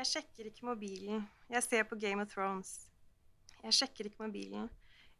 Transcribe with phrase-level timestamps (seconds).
[0.00, 1.26] Jeg sjekker ikke mobilen.
[1.52, 2.68] Jeg ser på Game of Thrones.
[3.60, 4.70] Jeg sjekker ikke mobilen.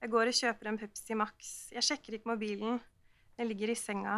[0.01, 1.51] Jeg går og kjøper en Pepsi Max.
[1.75, 2.79] Jeg sjekker ikke mobilen.
[3.37, 4.15] Den ligger i senga.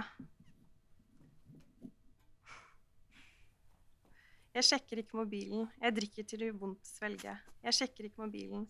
[4.55, 5.67] Jeg sjekker ikke mobilen.
[5.83, 7.35] Jeg drikker til det gjør vondt å svelge.
[7.67, 8.69] Jeg sjekker ikke mobilen.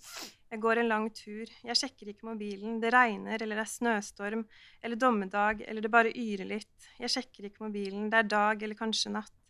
[0.48, 1.54] Jeg går en lang tur.
[1.68, 2.80] Jeg sjekker ikke mobilen.
[2.80, 4.46] Det regner, eller det er snøstorm,
[4.80, 6.90] eller dommedag, eller det bare yrer litt.
[7.04, 8.08] Jeg sjekker ikke mobilen.
[8.08, 9.41] Det er dag, eller kanskje natt.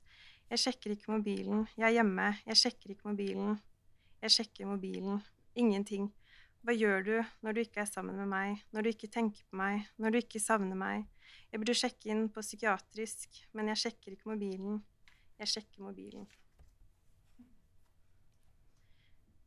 [0.50, 1.66] Jeg sjekker ikke mobilen.
[1.76, 2.32] Jeg er hjemme.
[2.46, 3.60] Jeg sjekker ikke mobilen.
[4.22, 5.22] Jeg sjekker mobilen.
[5.54, 6.10] Ingenting.
[6.62, 9.58] Hva gjør du når du ikke er sammen med meg, når du ikke tenker på
[9.58, 11.08] meg, når du ikke savner meg?
[11.50, 14.78] Jeg burde sjekke inn på psykiatrisk, men jeg sjekker ikke mobilen.
[15.42, 16.28] Jeg sjekker mobilen.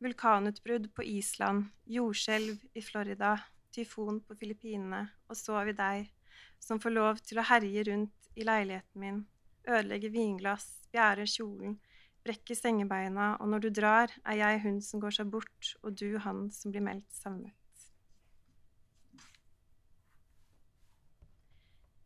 [0.04, 3.32] Vulkanutbrudd på Island, jordskjelv i Florida,
[3.72, 6.10] tyfon på Filippinene, og så har vi deg,
[6.60, 9.22] som får lov til å herje rundt i leiligheten min,
[9.64, 11.76] ødelegge vinglass, spjære kjolen,
[12.24, 16.16] brekker sengebeina, og når du drar, er jeg hun som går seg bort, og du
[16.24, 17.52] han som blir meldt savnet.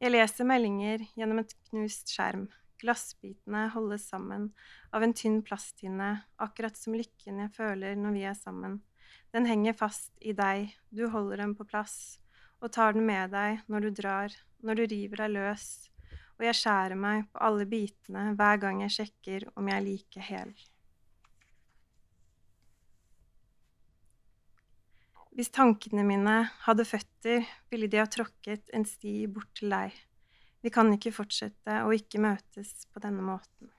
[0.00, 2.48] Jeg leser meldinger gjennom et knust skjerm.
[2.80, 4.48] Glassbitene holdes sammen
[4.96, 8.80] av en tynn plasthinne, akkurat som lykken jeg føler når vi er sammen.
[9.30, 12.18] Den henger fast i deg, du holder den på plass,
[12.58, 15.89] og tar den med deg når du drar, når du river deg løs,
[16.40, 20.22] og jeg skjærer meg på alle bitene hver gang jeg sjekker om jeg er like
[20.24, 20.54] hel.
[25.36, 29.92] Hvis tankene mine hadde føtter, ville de ha tråkket en sti bort til deg.
[30.64, 33.70] Vi kan ikke fortsette å ikke møtes på denne måten.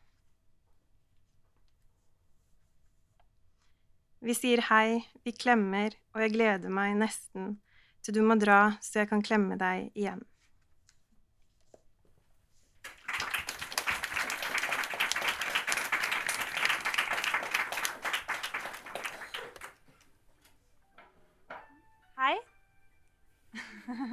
[4.21, 7.55] Vi sier hei, vi klemmer, og jeg gleder meg nesten
[8.05, 10.21] til du må dra så jeg kan klemme deg igjen.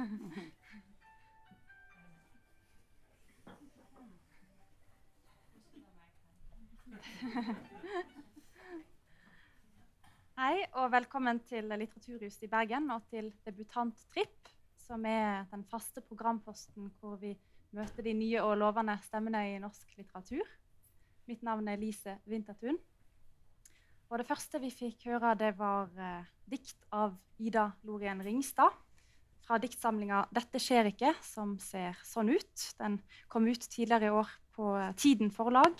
[0.09, 0.15] Hei,
[10.73, 14.49] og velkommen til Litteraturhuset i Bergen og til Debutanttripp,
[14.81, 17.37] som er den faste programposten hvor vi
[17.69, 20.41] møter de nye og lovende stemmene i norsk litteratur.
[21.29, 22.81] Mitt navn er Lise Wintertun.
[24.09, 28.88] Og det første vi fikk høre, det var eh, dikt av Ida Lorien Ringstad
[29.49, 32.65] fra diktsamlinga 'Dette skjer ikke', som ser sånn ut.
[32.77, 35.73] Den kom ut tidligere i år på Tiden forlag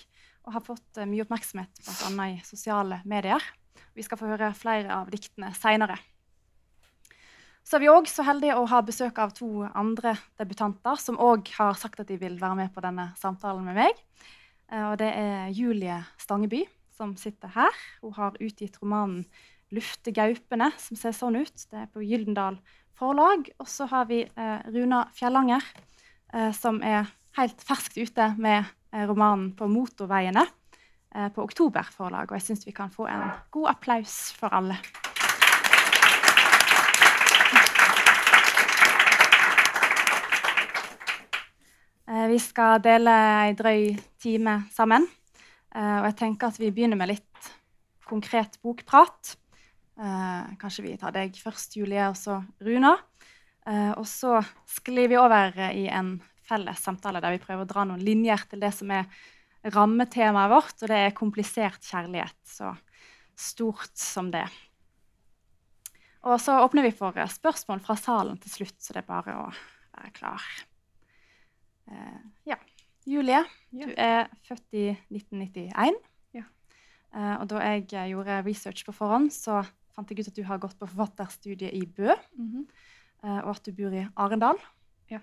[0.47, 2.29] og har fått eh, mye oppmerksomhet bl.a.
[2.33, 3.43] i sosiale medier.
[3.93, 5.99] Vi skal få høre flere av diktene seinere.
[7.61, 11.51] Så er vi òg så heldige å ha besøk av to andre debutanter som òg
[11.59, 14.01] har sagt at de vil være med på denne samtalen med meg.
[14.71, 16.65] Eh, Og det er Julie Stangeby,
[16.97, 17.77] som sitter her.
[18.01, 19.27] Hun har utgitt romanen
[19.69, 21.53] 'Lufte gaupene', som ser sånn ut.
[21.69, 22.57] Det er på Gyldendal
[22.99, 23.49] forlag.
[23.59, 25.63] Og så har vi eh, Runa Fjellanger,
[26.33, 30.47] eh, som er helt ferskt ute med eh, romanen 'På motorveiene'
[31.09, 32.29] på Oktober forlag.
[32.29, 34.75] Og jeg syns vi kan få en god applaus for alle.
[42.29, 45.07] Vi skal dele ei drøy time sammen.
[45.73, 47.51] Og jeg tenker at vi begynner med litt
[48.05, 49.33] konkret bokprat.
[49.99, 52.93] Eh, kanskje vi tar deg først, Julie, og så Runa.
[53.67, 54.37] Eh, og så
[54.69, 56.15] sklir vi over eh, i en
[56.47, 59.09] felles samtale der vi prøver å dra noen linjer til det som er
[59.75, 62.37] rammetemaet vårt, og det er komplisert kjærlighet.
[62.47, 62.71] Så
[63.39, 64.45] stort som det.
[66.27, 69.35] Og så åpner vi for eh, spørsmål fra salen til slutt, så det er bare
[69.35, 70.47] å være klar.
[71.91, 72.19] Eh,
[72.53, 72.57] ja.
[73.09, 73.85] Julie, Ja.
[73.87, 75.95] du er født i 1991.
[76.35, 76.43] Ja.
[77.15, 79.63] Eh, og da jeg eh, gjorde research på forhånd, så
[79.99, 83.73] fant jeg ut at du har gått på forfatterstudiet i Bø, eh, og at du
[83.75, 84.59] bor i Arendal.
[85.11, 85.19] Ja.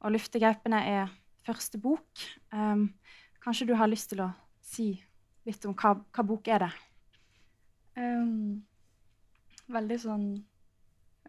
[0.00, 1.12] Og 'Luftegaupene' er
[1.44, 2.24] første bok.
[2.52, 2.94] Um,
[3.44, 4.32] kanskje du har lyst til å
[4.64, 5.04] si
[5.46, 6.72] litt om hva, hva bok er det?
[7.96, 8.64] Um,
[9.68, 10.26] veldig sånn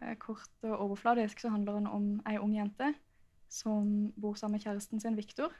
[0.02, 2.92] eh, kort og overfladisk så handler den om ei ung jente
[3.48, 5.52] som bor sammen med kjæresten sin, Viktor.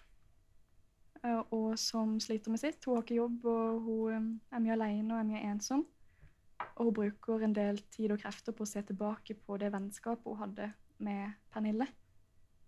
[1.25, 2.85] eh, og som sliter med sitt.
[2.85, 5.87] Hun har ikke jobb, og hun er mye alene og er mye ensom.
[6.79, 10.27] Og hun bruker en del tid og krefter på å se tilbake på det vennskapet
[10.27, 10.71] hun hadde
[11.05, 11.87] med Pernille,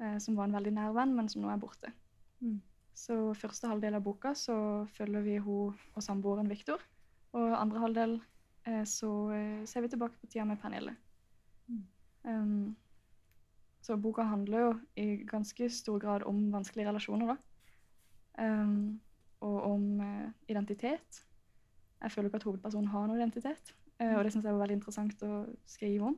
[0.00, 1.92] eh, som var en veldig nær venn, men som nå er borte.
[2.40, 2.58] Mm.
[2.94, 4.56] Så første halvdel av boka så
[4.96, 6.82] følger vi hun og samboeren Viktor.
[7.38, 8.16] Og andre halvdel
[8.66, 10.96] eh, så eh, ser vi tilbake på tida med Pernille.
[11.70, 11.84] Mm.
[12.22, 12.76] Um,
[13.80, 17.36] så boka handler jo i ganske stor grad om vanskelige relasjoner, da.
[18.44, 19.00] Um,
[19.40, 21.24] og om eh, identitet.
[22.02, 23.74] Jeg føler ikke at hovedpersonen har noen identitet.
[24.00, 26.16] Eh, og det syns jeg var veldig interessant å skrive om.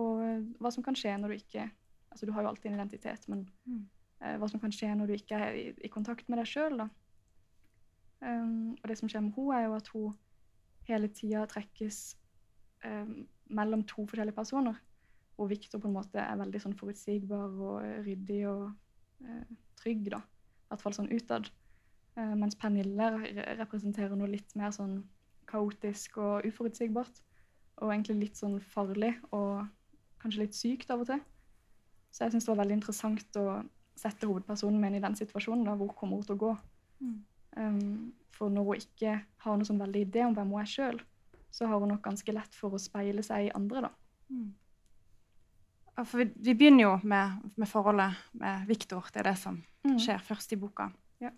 [0.00, 1.70] Og eh, hva som kan skje når du ikke
[2.14, 3.88] Altså, du har jo alltid en identitet, men Mm.
[4.22, 6.76] eh, hva som kan skje når du ikke er i, i kontakt med deg sjøl,
[6.78, 6.88] da.
[8.22, 10.14] Um, og det som skjer med henne, er jo at hun
[10.86, 12.14] hele tida trekkes
[12.84, 14.78] um, mellom to forskjellige personer.
[15.38, 18.70] Og Victor på en måte er veldig sånn forutsigbar og ryddig og
[19.26, 19.44] uh,
[19.82, 20.22] trygg, da.
[20.22, 21.50] I hvert fall sånn utad.
[22.14, 25.00] Uh, mens Pernille re representerer noe litt mer sånn
[25.54, 27.22] kaotisk og uforutsigbart.
[27.82, 29.64] Og egentlig litt sånn farlig og
[30.22, 31.22] kanskje litt sykt av og til.
[32.14, 33.46] Så jeg syns det var veldig interessant å
[33.98, 35.64] sette hovedpersonen min i den situasjonen.
[35.66, 36.52] da, Hvor kommer hun til å gå?
[37.00, 37.16] Mm.
[37.56, 41.00] Um, for når hun ikke har noen sånn veldig idé om hvem hun er sjøl,
[41.54, 43.90] så har hun nok ganske lett for å speile seg i andre, da.
[44.30, 44.48] Mm.
[45.96, 49.06] Ja, For vi, vi begynner jo med, med forholdet med Viktor.
[49.12, 49.98] Det er det som Mm.
[50.00, 50.86] skjer først i boka.
[51.20, 51.28] Ja.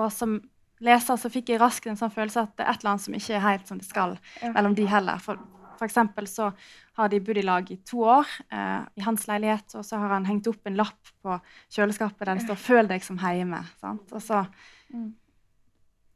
[0.00, 0.38] Og som
[0.80, 3.14] leser så fikk jeg raskt en sånn følelse at det er et eller annet som
[3.14, 4.52] ikke er helt som det skal Ja.
[4.52, 5.18] mellom de heller.
[5.18, 5.36] For,
[5.78, 6.52] for eksempel så
[6.96, 10.08] har de bodd i lag i to år eh, i hans leilighet, og så har
[10.08, 11.40] han hengt opp en lapp på
[11.70, 13.64] kjøleskapet der det står 'Føl deg som heime'.
[13.80, 14.12] Sant?
[14.12, 14.46] Og så
[14.92, 15.14] Mm.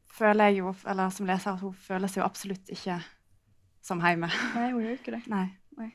[0.07, 3.01] føler jeg jo, eller som leser, at hun føler seg jo absolutt ikke
[3.81, 4.27] som heime.
[4.55, 5.27] Nei, hun gjør ikke det.
[5.27, 5.49] Nei.
[5.77, 5.93] Nei.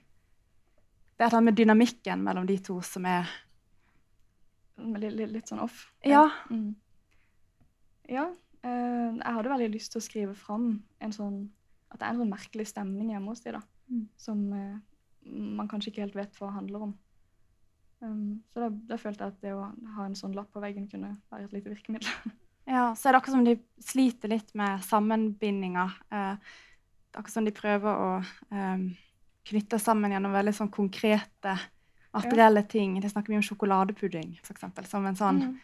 [1.18, 3.26] Det er et eller annet med dynamikken mellom de to som er
[4.78, 5.92] Litt, litt, litt sånn off.
[6.02, 6.30] Ja.
[6.50, 6.74] Mm.
[8.08, 8.30] Ja.
[8.66, 11.40] Eh, jeg hadde veldig lyst til å skrive fram en sånn
[11.90, 13.62] At det er en sånn merkelig stemning hjemme hos dem, da.
[13.90, 14.02] Mm.
[14.20, 14.76] Som uh,
[15.26, 16.92] man kanskje ikke helt vet hva handler om.
[17.98, 19.64] Um, så da, da følte jeg at det å
[19.96, 22.30] ha en sånn lapp på veggen kunne være et lite virkemiddel.
[22.70, 25.96] Ja, så er det akkurat som de sliter litt med sammenbindinger.
[26.12, 28.10] Uh, det er akkurat som de prøver å
[28.52, 28.84] um,
[29.50, 31.56] knytte sammen gjennom veldig sånn konkrete,
[32.14, 32.94] materielle ting.
[33.02, 34.68] De snakker mye om sjokoladepudding, f.eks.
[34.92, 35.58] Som en sånn Mm.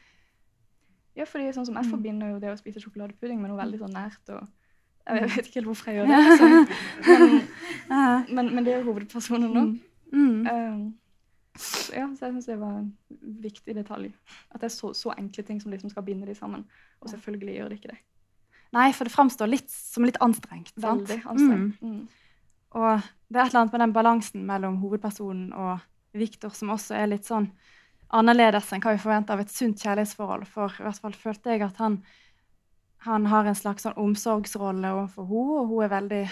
[1.16, 1.90] Ja, fordi sånn som jeg Mm.
[1.90, 4.28] forbinder jo det å spise sjokoladepudding med noe veldig sånn nært.
[4.28, 4.48] og
[5.06, 5.16] Mm.
[5.20, 7.48] Jeg vet ikke helt hvorfor jeg gjør det, liksom.
[7.88, 9.60] men, men, men det er hovedpersonen nå.
[9.62, 9.80] mm.
[10.12, 10.46] Mm.
[10.46, 10.94] Um,
[11.56, 12.88] så ja, så jeg syns det var en
[13.42, 14.12] viktig detalj.
[14.50, 16.64] At det er så, så enkle ting som liksom skal binde de sammen.
[17.00, 17.98] Og selvfølgelig gjør det ikke det.
[18.74, 20.72] Nei, for det framstår litt som litt anstrengt.
[20.80, 21.06] sant?
[21.08, 21.80] Veldig anstrengt.
[21.82, 21.92] Mm.
[21.92, 22.08] Mm.
[22.76, 25.80] Og det er et eller annet med den balansen mellom hovedpersonen og
[26.18, 27.46] Viktor som også er litt sånn
[28.14, 30.46] annerledes enn hva vi forventer av et sunt kjærlighetsforhold.
[30.50, 32.00] For i hvert fall følte jeg at han,
[33.06, 36.22] han har en slags sånn omsorgsrolle overfor henne, og hun er veldig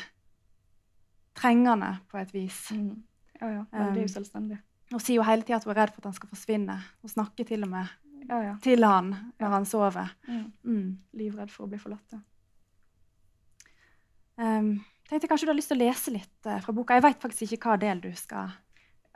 [1.34, 2.60] trengende på et vis.
[2.74, 3.02] Mm.
[3.40, 3.66] Ja, ja.
[3.72, 4.54] Veldig Um,
[4.94, 6.74] og sier jo hele tida at hun er redd for at han skal forsvinne.
[7.02, 7.92] Hun snakker til og med
[8.28, 8.52] Ja, ja.
[8.62, 9.10] til han
[9.40, 10.12] når han sover.
[10.28, 10.44] Mm.
[10.62, 10.90] Mm.
[11.18, 12.14] Livredd for å bli forlatt.
[14.38, 14.76] Um,
[15.08, 16.94] tenkte kanskje du har lyst til å lese litt uh, fra boka.
[16.94, 18.54] Jeg veit faktisk ikke hva del du skal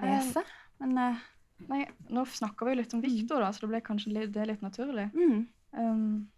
[0.03, 0.43] lese.
[0.79, 1.23] Men eh,
[1.67, 1.83] Nei,
[2.15, 4.65] nå snakka vi jo litt om Victor, da, så det ble kanskje litt, det litt
[4.65, 5.09] naturlig.
[5.15, 5.47] mm.
[5.79, 6.31] Um,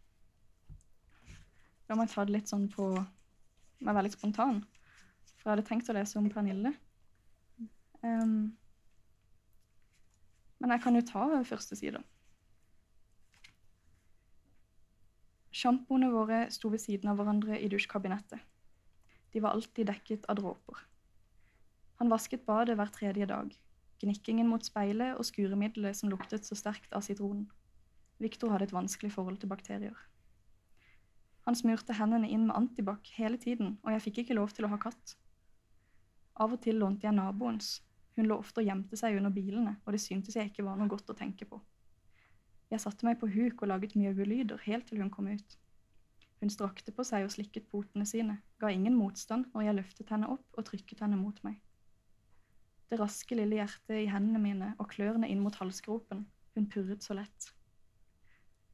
[1.86, 2.84] da må jeg ta det litt sånn på
[3.80, 4.58] Være veldig spontan.
[5.40, 6.74] For jeg hadde tenkt å lese om Pernille.
[8.04, 8.50] Um,
[10.60, 12.02] men jeg kan jo ta første side.
[15.56, 18.44] Sjampoene våre sto ved siden av hverandre i dusjkabinettet.
[19.32, 20.84] De var alltid dekket av dråper.
[22.02, 23.56] Han vasket badet hver tredje dag.
[24.00, 27.50] Gnikkingen mot speilet og skuremiddelet som luktet så sterkt av sitronen.
[28.20, 29.96] Victor hadde et vanskelig forhold til bakterier.
[31.44, 34.72] Han smurte hendene inn med antibac hele tiden, og jeg fikk ikke lov til å
[34.72, 35.16] ha katt.
[36.40, 37.80] Av og til lånte jeg naboens.
[38.16, 40.88] Hun lå ofte og gjemte seg under bilene, og det syntes jeg ikke var noe
[40.88, 41.60] godt å tenke på.
[42.70, 45.56] Jeg satte meg på huk og laget mjauelyder helt til hun kom ut.
[46.40, 50.30] Hun strakte på seg og slikket potene sine, ga ingen motstand når jeg løftet henne
[50.32, 51.58] opp og trykket henne mot meg.
[52.90, 56.24] Det raske lille hjertet i hendene mine og klørne inn mot halsgropen,
[56.56, 57.50] hun purret så lett.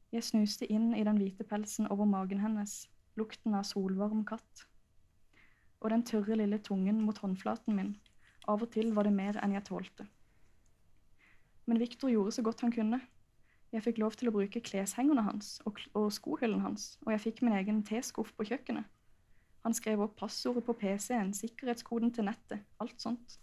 [0.09, 2.87] Jeg snuste inn i den hvite pelsen over magen hennes,
[3.19, 4.63] lukten av solvarm katt.
[5.83, 7.91] Og den tørre lille tungen mot håndflaten min.
[8.49, 10.07] Av og til var det mer enn jeg tålte.
[11.67, 13.01] Men Victor gjorde så godt han kunne.
[13.75, 17.43] Jeg fikk lov til å bruke kleshengerne hans og, og skohyllen hans, og jeg fikk
[17.43, 18.87] min egen teskuff på kjøkkenet.
[19.67, 23.37] Han skrev opp passordet på PC-en, sikkerhetskoden til nettet, alt sånt.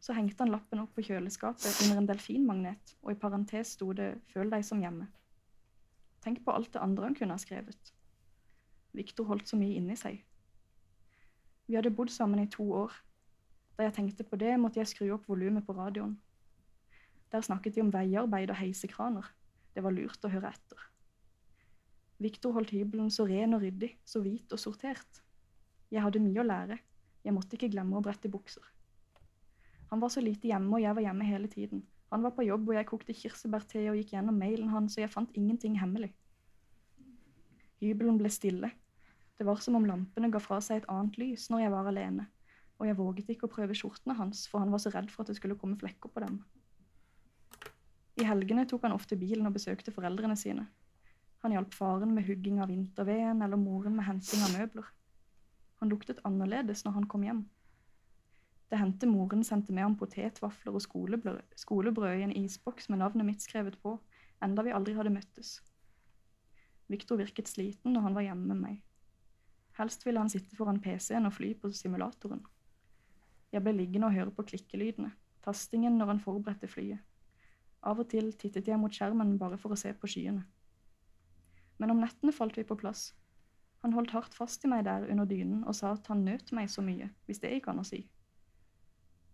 [0.00, 4.20] Så hengte han lappen opp på kjøleskapet under en delfinmagnet, og i parentes sto det
[4.32, 5.06] 'Føl deg som hjemme'.
[6.20, 7.92] Tenk på alt det andre han kunne ha skrevet.
[8.92, 10.24] Victor holdt så mye inni seg.
[11.66, 12.92] Vi hadde bodd sammen i to år.
[13.76, 16.16] Da jeg tenkte på det, måtte jeg skru opp volumet på radioen.
[17.32, 19.26] Der snakket vi om veiarbeid og heisekraner.
[19.74, 20.78] Det var lurt å høre etter.
[22.18, 25.20] Victor holdt hybelen så ren og ryddig, så hvit og sortert.
[25.92, 26.78] Jeg hadde mye å lære.
[27.24, 28.64] Jeg måtte ikke glemme å brette bukser.
[29.90, 31.84] Han var så lite hjemme, og jeg var hjemme hele tiden.
[32.12, 35.12] Han var på jobb, og jeg kokte kirsebærte og gikk gjennom mailen hans, og jeg
[35.12, 36.12] fant ingenting hemmelig.
[37.82, 38.70] Hybelen ble stille.
[39.36, 42.24] Det var som om lampene ga fra seg et annet lys når jeg var alene,
[42.78, 45.32] og jeg våget ikke å prøve skjortene hans, for han var så redd for at
[45.32, 46.40] det skulle komme flekker på dem.
[48.16, 50.64] I helgene tok han ofte bilen og besøkte foreldrene sine.
[51.44, 54.88] Han hjalp faren med hugging av vinterveden eller moren med henting av møbler.
[55.82, 57.42] Han luktet annerledes når han kom hjem.
[58.70, 63.26] Det hendte moren sendte med ham potetvafler og skolebrød, skolebrød i en isboks med navnet
[63.28, 63.94] mitt skrevet på,
[64.42, 65.60] enda vi aldri hadde møttes.
[66.90, 68.82] Victor virket sliten når han var hjemme med meg.
[69.78, 72.42] Helst ville han sitte foran PC-en og fly på simulatoren.
[73.52, 75.12] Jeg ble liggende og høre på klikkelydene,
[75.44, 77.02] tastingen når han forberedte flyet.
[77.86, 80.42] Av og til tittet jeg mot skjermen bare for å se på skyene.
[81.78, 83.12] Men om nettene falt vi på plass.
[83.84, 86.72] Han holdt hardt fast i meg der under dynen og sa at han nøt meg
[86.72, 88.00] så mye, hvis det gikk an å si.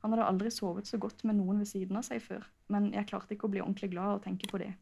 [0.02, 3.06] Han hadde aldri sovet så godt med noen ved siden av seg før, men jeg
[3.10, 4.72] klarte ikke å bli ordentlig glad av å tenke på det.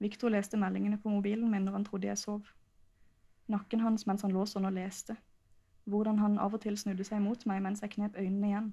[0.00, 2.48] Victor leste meldingene på mobilen min når han trodde jeg sov.
[3.52, 5.16] Nakken hans mens han lå sånn og leste.
[5.84, 8.72] Hvordan han av og til snudde seg mot meg mens jeg knep øynene igjen.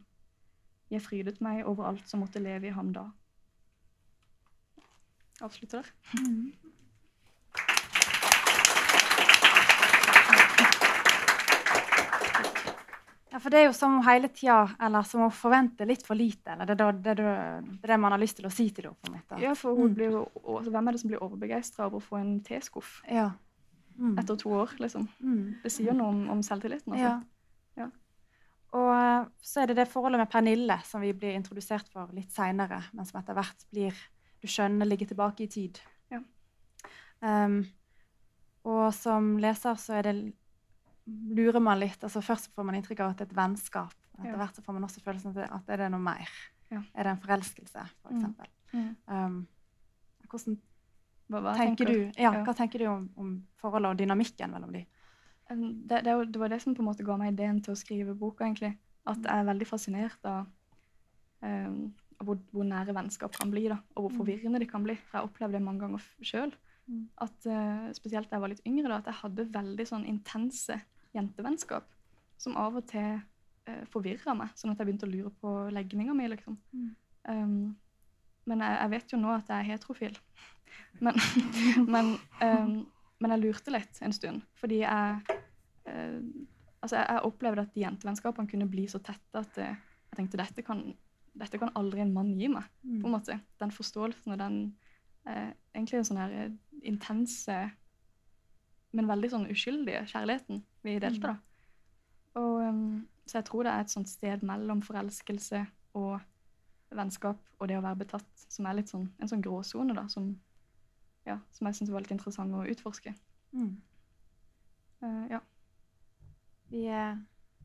[0.92, 3.10] Jeg frydet meg over alt som måtte leve i ham da.
[5.44, 6.64] Avslutter der.
[13.34, 16.52] Ja, for det er jo som hele tida Eller som å forvente litt for lite.
[16.54, 19.24] Eller det er det, det, det, man har lyst til å si til henne.
[19.42, 19.96] Ja, for hun Mm.
[19.98, 23.32] blir altså, hvem er det som blir overbegeistra over å få en teskuff Ja.
[23.98, 24.18] Mm.
[24.20, 24.70] etter to år?
[24.80, 25.08] liksom?
[25.22, 25.56] Mm.
[25.64, 26.94] Det sier noe om, om selvtilliten.
[26.94, 27.04] altså.
[27.04, 27.22] Ja.
[27.78, 27.90] Ja.
[28.74, 32.32] Og eh, så er det det forholdet med Pernille som vi blir introdusert for litt
[32.32, 33.94] seinere, men som etter hvert blir
[34.42, 35.80] du skjønner ligger tilbake i tid.
[36.12, 36.20] Ja.
[37.22, 37.66] Um,
[38.66, 40.16] og som leser så er det
[41.08, 42.04] lurer man litt.
[42.04, 43.94] altså Først får man inntrykk av at det er et vennskap.
[44.20, 46.30] Etter hvert så får man også følelsen av at det er noe mer.
[46.72, 46.82] Ja.
[46.96, 48.36] Er det en forelskelse, for Mm.
[48.74, 48.96] Mm.
[49.08, 49.48] Um,
[50.30, 50.58] hvordan
[51.30, 52.44] Hva, hva tenker du, ja, Ja.
[52.44, 54.86] hva tenker du om, om forholdet og dynamikken mellom de?
[55.52, 57.78] Um, Det, det, det var det som på en måte ga meg ideen til å
[57.78, 58.78] skrive boka, egentlig.
[59.06, 60.48] At jeg er veldig fascinert av,
[61.42, 61.94] um,
[62.24, 64.18] hvor, hvor nære vennskap kan bli, da, og hvor Mm.
[64.18, 64.96] forvirrende det kan bli.
[64.96, 66.54] For jeg opplevde det mange ganger sjøl.
[66.88, 67.10] Mm.
[67.22, 70.82] At uh, spesielt da jeg var litt yngre, da, at jeg hadde veldig sånn intense
[71.14, 71.88] jentevennskap
[72.42, 73.20] som av og til
[73.70, 76.58] uh, forvirra meg, sånn at jeg begynte å lure på legninga mi, liksom.
[76.74, 76.90] Mm.
[77.30, 77.58] Um,
[78.50, 80.20] men jeg, jeg vet jo nå at jeg er heterofil.
[81.06, 81.18] Men,
[81.90, 82.08] men,
[82.42, 82.72] um,
[83.22, 85.38] men jeg lurte litt en stund, fordi jeg
[85.90, 86.18] eh,
[86.84, 89.78] Altså, jeg, jeg opplevde at de jentevennskapene kunne bli så tette at eh,
[90.12, 90.82] jeg tenkte dette kan,
[91.40, 92.66] dette kan aldri en mann gi meg.
[92.84, 92.98] Mm.
[93.00, 93.38] på en måte.
[93.62, 94.58] Den forståelsen og den
[95.30, 96.58] eh, egentlig en sånn her eh,
[96.90, 97.56] intense,
[98.94, 101.34] men veldig sånn uskyldige kjærligheten vi delte.
[101.34, 102.40] da.
[102.40, 105.64] Og, um, så jeg tror det er et sånt sted mellom forelskelse
[105.98, 106.22] og
[106.94, 110.30] vennskap og det å være betatt, som er litt sånn, en sånn gråsone, da, som,
[111.28, 113.16] ja, som jeg syns var litt interessant å utforske.
[113.54, 113.74] Mm.
[115.04, 115.40] Uh, ja.
[116.74, 117.18] Vi uh,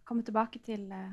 [0.08, 1.12] kommer tilbake til, eh,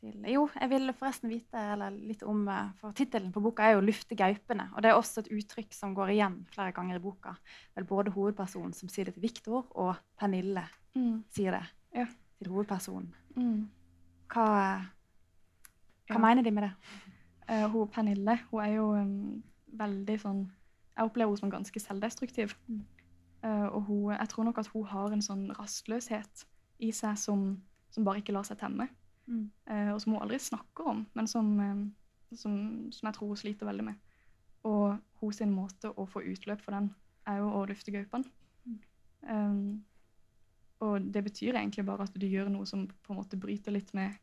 [0.00, 3.72] til Jo, jeg vil forresten vite eller litt om eh, For tittelen på boka er
[3.76, 4.70] jo 'Lufte gaupene'.
[4.74, 7.34] Og det er også et uttrykk som går igjen flere ganger i boka.
[7.76, 10.64] Vel både hovedpersonen som sier det til Viktor, og Pernille
[10.94, 12.06] Mm, sier det Ja.
[12.38, 13.14] til hovedpersonen.
[13.36, 13.68] mm.
[14.32, 14.80] Hva,
[16.08, 16.18] hva Ja.
[16.18, 16.72] mener de med det?
[17.50, 19.42] Uh, hun Pernille hun er jo um,
[19.72, 20.50] veldig sånn
[20.96, 22.54] Jeg opplever henne som ganske selvdestruktiv.
[22.68, 22.84] Mm.
[23.44, 26.44] Uh, og hun, jeg tror nok at hun har en sånn rastløshet
[26.78, 28.88] i seg som, som bare ikke lar seg temme.
[29.30, 29.50] Mm.
[29.70, 32.56] Eh, og som hun aldri snakker om, men som, eh, som,
[32.90, 34.16] som jeg tror hun sliter veldig med.
[34.66, 36.90] Og hun sin måte å få utløp for den
[37.30, 38.26] er jo å lufte gaupene.
[38.66, 38.76] Mm.
[39.30, 39.62] Um,
[40.80, 43.92] og det betyr egentlig bare at du gjør noe som på en måte bryter litt
[43.96, 44.16] med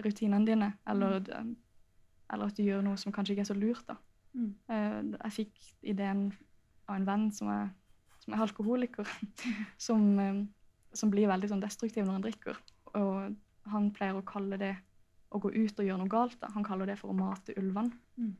[0.00, 3.84] rutinene dine, eller, eller at du gjør noe som kanskje ikke er så lurt.
[3.88, 3.98] da.
[4.32, 4.54] Mm.
[4.72, 6.30] Eh, jeg fikk ideen
[6.88, 7.68] av en venn som er,
[8.24, 9.12] som er alkoholiker,
[9.88, 10.08] som,
[10.96, 12.60] som blir veldig sånn destruktiv når han drikker.
[12.96, 13.36] Og
[13.66, 14.76] han pleier å kalle det
[15.30, 16.40] å gå ut og gjøre noe galt.
[16.40, 16.48] Da.
[16.54, 17.92] Han kaller det for å mate ulvene.
[18.16, 18.36] Mm.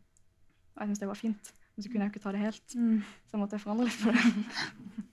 [0.75, 1.53] Og jeg syns det var fint.
[1.77, 3.03] Men så kunne jeg jo ikke ta det helt, Mm.
[3.27, 4.23] så jeg måtte forandre litt på det.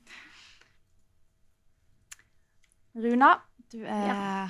[2.98, 3.36] Runa,
[3.72, 4.50] du er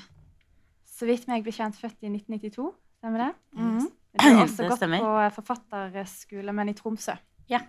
[0.88, 2.72] så vidt meg bekjent født i 1992.
[3.00, 3.34] Stemmer det?
[3.60, 3.88] Mhm.
[4.18, 7.14] Du har også gått på forfatterskole, men i Tromsø.
[7.52, 7.60] Ja.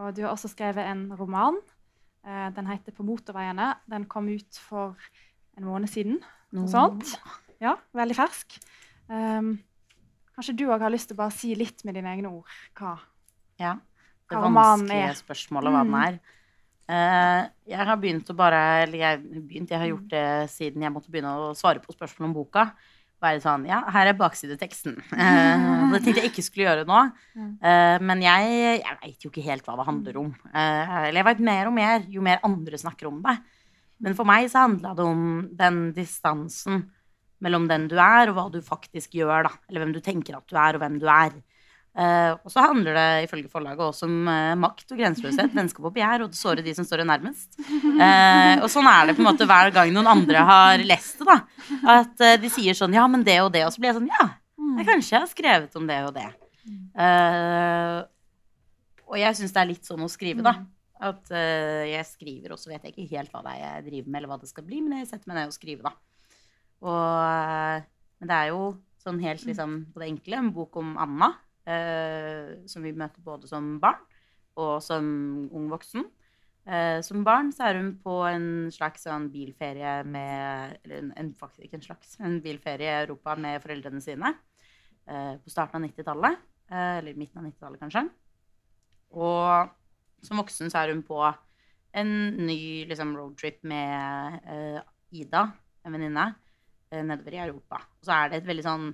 [0.00, 1.58] Og du har også skrevet en roman.
[2.24, 3.74] Eh, Den heter 'På motorveiene'.
[3.90, 4.96] Den kom ut for
[5.58, 6.22] en måned siden.
[6.56, 7.14] Noe sånt.
[7.62, 8.56] Ja, veldig fersk.
[9.10, 9.54] Um,
[10.36, 12.98] kanskje du òg har lyst til å bare si litt med dine egne ord hva
[13.60, 13.76] Ja.
[14.30, 15.16] Det Hva vanskelige er.
[15.18, 16.20] spørsmålet hva den er.
[16.90, 20.90] Eh, jeg har begynt å bare Eller jeg, begynt, jeg har gjort det siden jeg
[20.90, 22.64] måtte begynne å svare på spørsmål om boka.
[23.20, 24.96] Være sånn Ja, her er baksideteksten.
[25.12, 27.00] Uh, det tenkte jeg ikke skulle gjøre nå.
[27.36, 30.30] Eh, men jeg, jeg veit jo ikke helt hva det handler om.
[30.54, 33.36] Eh, eller jeg veit mer og mer jo mer andre snakker om det.
[34.00, 35.22] Men for meg så handla det om
[35.58, 36.86] den distansen
[37.40, 39.54] mellom den du er, og hva du faktisk gjør, da.
[39.68, 41.38] Eller hvem du tenker at du er, og hvem du er.
[41.90, 45.94] Uh, og så handler det ifølge forlaget også om uh, makt og grenseløshet, vennskap og
[45.96, 47.58] begjær, og såre de som står deg nærmest.
[47.58, 51.26] Uh, og sånn er det på en måte hver gang noen andre har lest det,
[51.26, 51.38] da.
[51.98, 54.28] At de sier sånn ja, men det og det, og så blir jeg sånn ja,
[54.78, 56.28] jeg kanskje jeg har skrevet om det og det.
[59.10, 60.60] Og jeg syns det er litt sånn å skrive, da.
[61.00, 64.10] At uh, jeg skriver, og så vet jeg ikke helt hva det er jeg driver
[64.10, 65.94] med, eller hva det skal bli, men jeg setter meg ned og skriver, da.
[66.80, 67.82] Og, eh,
[68.20, 68.60] men det er jo
[69.00, 71.28] sånn helt liksom på det enkle, en bok om Anna,
[71.68, 74.00] uh, som vi møter både som barn
[74.60, 75.04] og som
[75.56, 76.06] ung voksen.
[76.68, 81.32] Uh, som barn så er hun på en slags sånn bilferie med Eller en, en,
[81.36, 84.34] faktisk ikke en slags, en bilferie i Europa med foreldrene sine.
[85.10, 86.36] På starten av 90-tallet.
[86.70, 88.04] Eh, eller midten av 90-tallet, kanskje.
[89.18, 89.72] Og
[90.24, 91.20] som voksen så er hun på
[92.00, 92.12] en
[92.46, 95.46] ny liksom, roadtrip med uh, Ida,
[95.84, 96.26] en venninne,
[96.92, 97.80] uh, nedover i Europa.
[97.98, 98.90] Og så er det et veldig sånn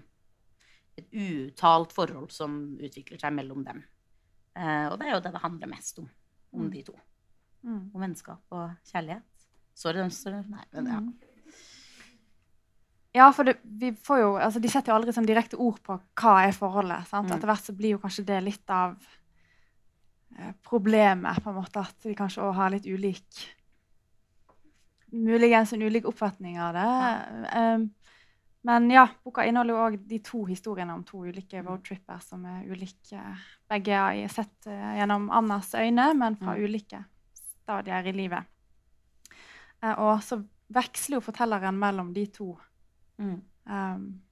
[0.96, 3.82] et uuttalt forhold som utvikler seg mellom dem.
[4.56, 6.08] Uh, og det er jo det det handler mest om,
[6.56, 6.96] om de to.
[7.66, 7.90] Mm.
[7.92, 9.48] Om vennskap og kjærlighet.
[9.76, 10.40] Sorry, sorry.
[10.48, 11.00] Nei, men ja.
[13.16, 15.94] Ja, for det, vi får jo, altså de setter jo aldri sånn direkte ord på
[16.20, 17.06] hva er forholdet.
[17.08, 17.30] sant?
[17.30, 17.36] Mm.
[17.36, 18.96] Etter hvert så blir jo kanskje det litt av
[20.62, 23.46] problemet, på en måte, at vi kanskje også har litt ulik
[25.16, 26.86] Muligens en ulik oppfatning av det.
[27.56, 27.84] Um,
[28.66, 32.64] men ja, boka inneholder jo òg de to historiene om to ulike roadtripper som er
[32.66, 33.20] ulike.
[33.70, 36.64] Begge har jeg sett eh, gjennom Annas øyne, men fra Mm.
[36.64, 37.04] ulike
[37.38, 38.42] stadier i livet.
[39.82, 40.40] Eh, og så
[40.74, 42.58] veksler jo fortelleren mellom de to.
[43.22, 43.38] Mm.
[43.70, 44.22] Um,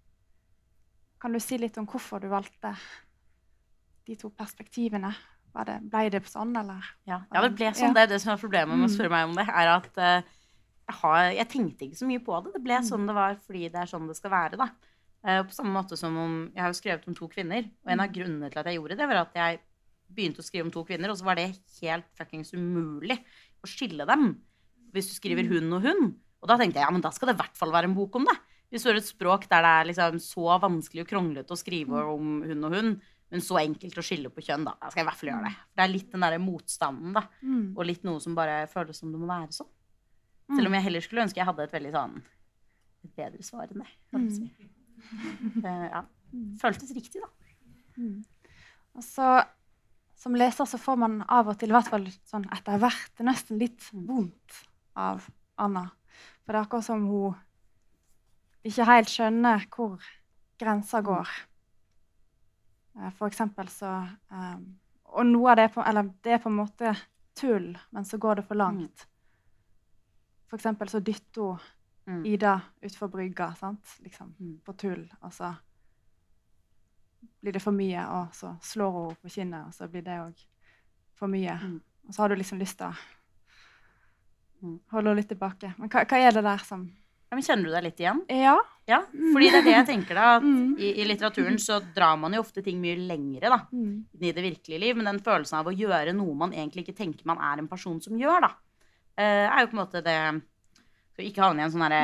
[1.20, 2.74] kan du si litt om hvorfor du valgte
[4.06, 5.14] de to perspektivene?
[5.54, 6.82] Var det, ble det sånn, eller?
[7.06, 7.92] Ja, ja, det ble sånn.
[7.92, 7.92] Ja.
[7.94, 8.96] Det er det som er problemet med å Mm.
[8.96, 10.22] spørre meg om det, er at uh,
[10.88, 12.52] jeg, har, jeg tenkte ikke så mye på det.
[12.56, 12.88] Det ble Mm.
[12.90, 14.68] sånn det var fordi det er sånn det skal være, da.
[15.24, 18.00] Uh, på samme måte som om Jeg har jo skrevet om to kvinner, og en
[18.00, 19.60] av grunnene til at jeg gjorde det, var at jeg
[20.14, 23.16] begynte å skrive om to kvinner, og så var det helt fuckings umulig
[23.64, 24.40] å skille dem.
[24.92, 26.14] Hvis du skriver hun og hun.
[26.42, 28.14] Og da tenkte jeg ja, men da skal det i hvert fall være en bok
[28.16, 28.36] om det.
[28.70, 32.02] Hvis du har et språk der det er liksom så vanskelig og kronglete å skrive
[32.12, 33.00] om hun og hun,
[33.34, 35.54] men så enkelt å skille på kjønn, da, Jeg skal i hvert fall gjøre det.
[35.58, 37.24] For det er litt den derre motstanden, da.
[37.42, 37.64] Mm.
[37.74, 39.72] Og litt noe som bare føles som det må være sånn.
[40.52, 42.14] Selv om jeg heller skulle ønske jeg hadde et veldig sånn
[43.04, 43.90] et bedre svar enn det.
[44.36, 44.48] si.
[45.04, 46.00] Eh, ja.
[46.62, 47.28] Føltes riktig, da.
[48.94, 49.26] Og så,
[50.16, 53.58] som leser så får man av og til, i hvert fall sånn etter hvert, nesten
[53.60, 54.62] litt vondt
[54.96, 55.26] av
[55.60, 55.88] Anna.
[56.44, 57.34] For det er akkurat som hun
[58.64, 60.06] ikke helt skjønner hvor
[60.62, 61.34] grensa går.
[62.96, 66.56] Eh, For eksempel så um, Og noe av det på, eller det er på en
[66.58, 66.96] måte
[67.34, 69.06] tull, men så går det for langt.
[70.50, 71.58] For eksempel så dytter hun
[72.06, 72.24] Mm.
[72.26, 73.94] Ida utfor brygga, sant?
[74.04, 74.58] Liksom, Mm.
[74.64, 75.06] på tull.
[75.22, 75.54] Og så
[77.40, 80.18] blir det for mye, og så slår hun henne på kinnet, og så blir det
[80.20, 80.44] òg
[81.14, 81.54] for mye.
[81.62, 81.80] Mm.
[82.08, 82.94] Og så har du liksom lyst til å
[84.62, 84.80] Mm.
[84.90, 85.74] holde henne litt tilbake.
[85.78, 86.92] Men hva, hva er det der som
[87.30, 88.22] Ja, men kjenner du deg litt igjen?
[88.30, 88.58] Ja.
[88.86, 90.74] Ja, fordi det er det jeg tenker da, at Mm.
[90.76, 94.04] i, i litteraturen så drar man jo ofte ting mye lengre da, Mm.
[94.20, 97.24] i det virkelige liv, men den følelsen av å gjøre noe man egentlig ikke tenker
[97.24, 98.50] man er en person som gjør da,
[99.16, 100.42] eh, er jo på en måte det,
[101.14, 101.94] skal ikke havne i en sånn her,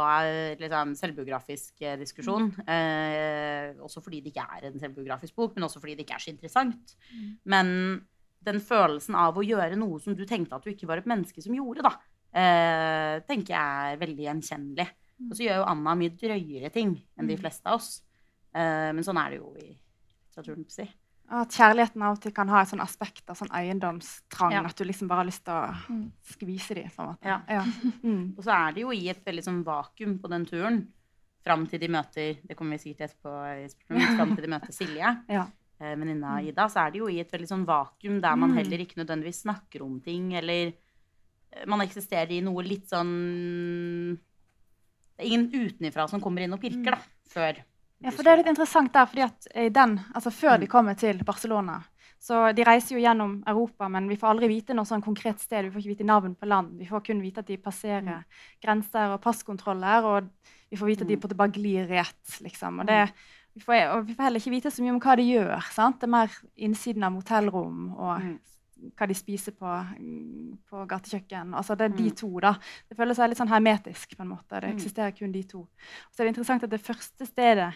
[0.00, 5.64] er liksom, selvbiografisk eh, diskusjon, eh, også fordi det ikke er en selvbiografisk bok, men
[5.68, 6.96] også fordi det ikke er så interessant.
[7.44, 8.02] Men
[8.42, 11.42] den følelsen av å gjøre noe som du tenkte at du ikke var et menneske
[11.42, 11.92] som gjorde, da,
[12.32, 14.88] tenker jeg er veldig gjenkjennelig.
[15.28, 18.00] Og så gjør jo Anna mye drøyere ting enn de fleste av oss.
[18.54, 20.86] Eh, men sånn er det jo i litteraturen, si.
[21.32, 24.52] At kjærligheten av og til kan ha et sånn aspekt av sånn eiendomstrang.
[24.52, 24.64] Ja.
[24.68, 26.10] At du liksom bare har lyst til å Mm.
[26.22, 26.90] skvise dem.
[26.96, 27.24] På en måte.
[27.48, 27.62] Ja.
[28.02, 28.34] Mm.
[28.38, 30.88] Og så er det jo i et veldig sånn vakuum på den turen,
[31.44, 35.46] fram til de møter Det kommer vi sikkert etterpå, fram til de møter Silje, Ja.
[35.80, 38.56] eh, venninna Ida, så er det jo i et veldig sånn vakuum der man Mm.
[38.58, 40.72] heller ikke nødvendigvis snakker om ting, eller eh,
[41.68, 43.12] man eksisterer i noe litt sånn
[45.12, 47.00] Det er ingen utenifra som kommer inn og pirker, da,
[47.32, 47.62] før
[48.02, 50.98] Ja, for det er litt interessant der, fordi at i den, altså før de kommer
[50.98, 51.82] til Barcelona
[52.22, 55.66] så De reiser jo gjennom Europa, men vi får aldri vite noe sånn konkret sted.
[55.66, 56.76] Vi får ikke vite navn på land.
[56.78, 58.20] Vi får kun vite at de passerer
[58.62, 60.28] grenser og passkontroller, og
[60.70, 62.36] vi får vite at de på bare glir rett.
[62.44, 62.78] liksom.
[62.78, 63.00] Og, det,
[63.58, 65.66] vi får, og vi får heller ikke vite så mye om hva de gjør.
[65.74, 65.98] sant?
[65.98, 66.38] Det er mer
[66.68, 68.38] innsiden av motellrom og Mm.
[68.96, 69.66] Hva de spiser på,
[70.70, 71.54] på gatekjøkken.
[71.54, 72.16] Altså det er de Mm.
[72.16, 72.52] to, da.
[72.88, 74.60] Det føles litt sånn hermetisk, på en måte.
[74.60, 74.76] Det Mm.
[74.76, 75.68] eksisterer kun de to.
[76.10, 77.74] Så er det interessant at det første stedet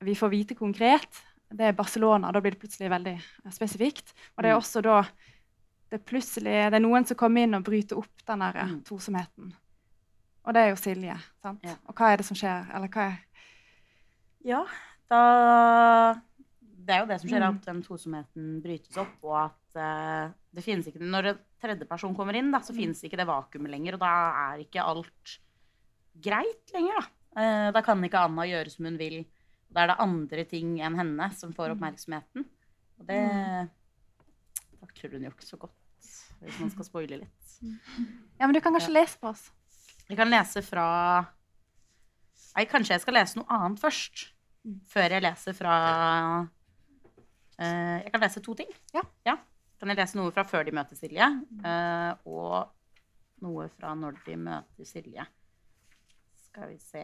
[0.00, 1.22] vi får vite konkret,
[1.54, 2.32] det er Barcelona.
[2.32, 4.12] Da blir det plutselig veldig eh, spesifikt.
[4.36, 4.60] Og det er Mm.
[4.62, 5.04] også da
[5.90, 8.82] det plutselig det er noen som kommer inn og bryter opp den der Mm.
[8.84, 9.54] tosomheten.
[10.46, 11.16] Og det er jo Silje.
[11.42, 11.60] sant?
[11.62, 11.74] Ja.
[11.88, 12.74] Og hva er det som skjer?
[12.74, 13.18] Eller hva er
[14.44, 14.66] Ja,
[15.08, 16.20] da
[16.84, 17.56] Det er jo det som skjer, Mm.
[17.56, 22.14] at den tosomheten brytes opp, og at uh, det finnes ikke Når en tredje person
[22.14, 22.80] kommer inn, da, så Mm.
[22.82, 24.10] finnes ikke det vakuumet lenger, og da
[24.52, 25.38] er ikke alt
[26.20, 27.06] greit lenger, da.
[27.34, 29.24] Uh, da kan ikke Anna gjøre som hun vil.
[29.72, 31.78] Da er det andre ting enn henne som får Mm.
[31.80, 32.44] oppmerksomheten.
[33.00, 33.70] Og det
[34.80, 35.72] takler hun jo ikke så godt,
[36.42, 37.30] hvis man skal spoile litt.
[38.38, 39.50] Ja, men du kan kanskje lese på oss?
[40.08, 41.26] Vi kan lese fra
[42.56, 44.28] Nei, kanskje jeg skal lese noe annet først.
[44.86, 46.48] Før jeg leser fra
[47.58, 48.70] Jeg kan lese to ting.
[48.94, 49.04] Ja.
[49.78, 51.26] Kan jeg lese noe fra før de møter Silje,
[51.60, 52.70] eh, og
[53.44, 55.26] noe fra når de møter Silje.
[56.46, 57.02] Skal vi se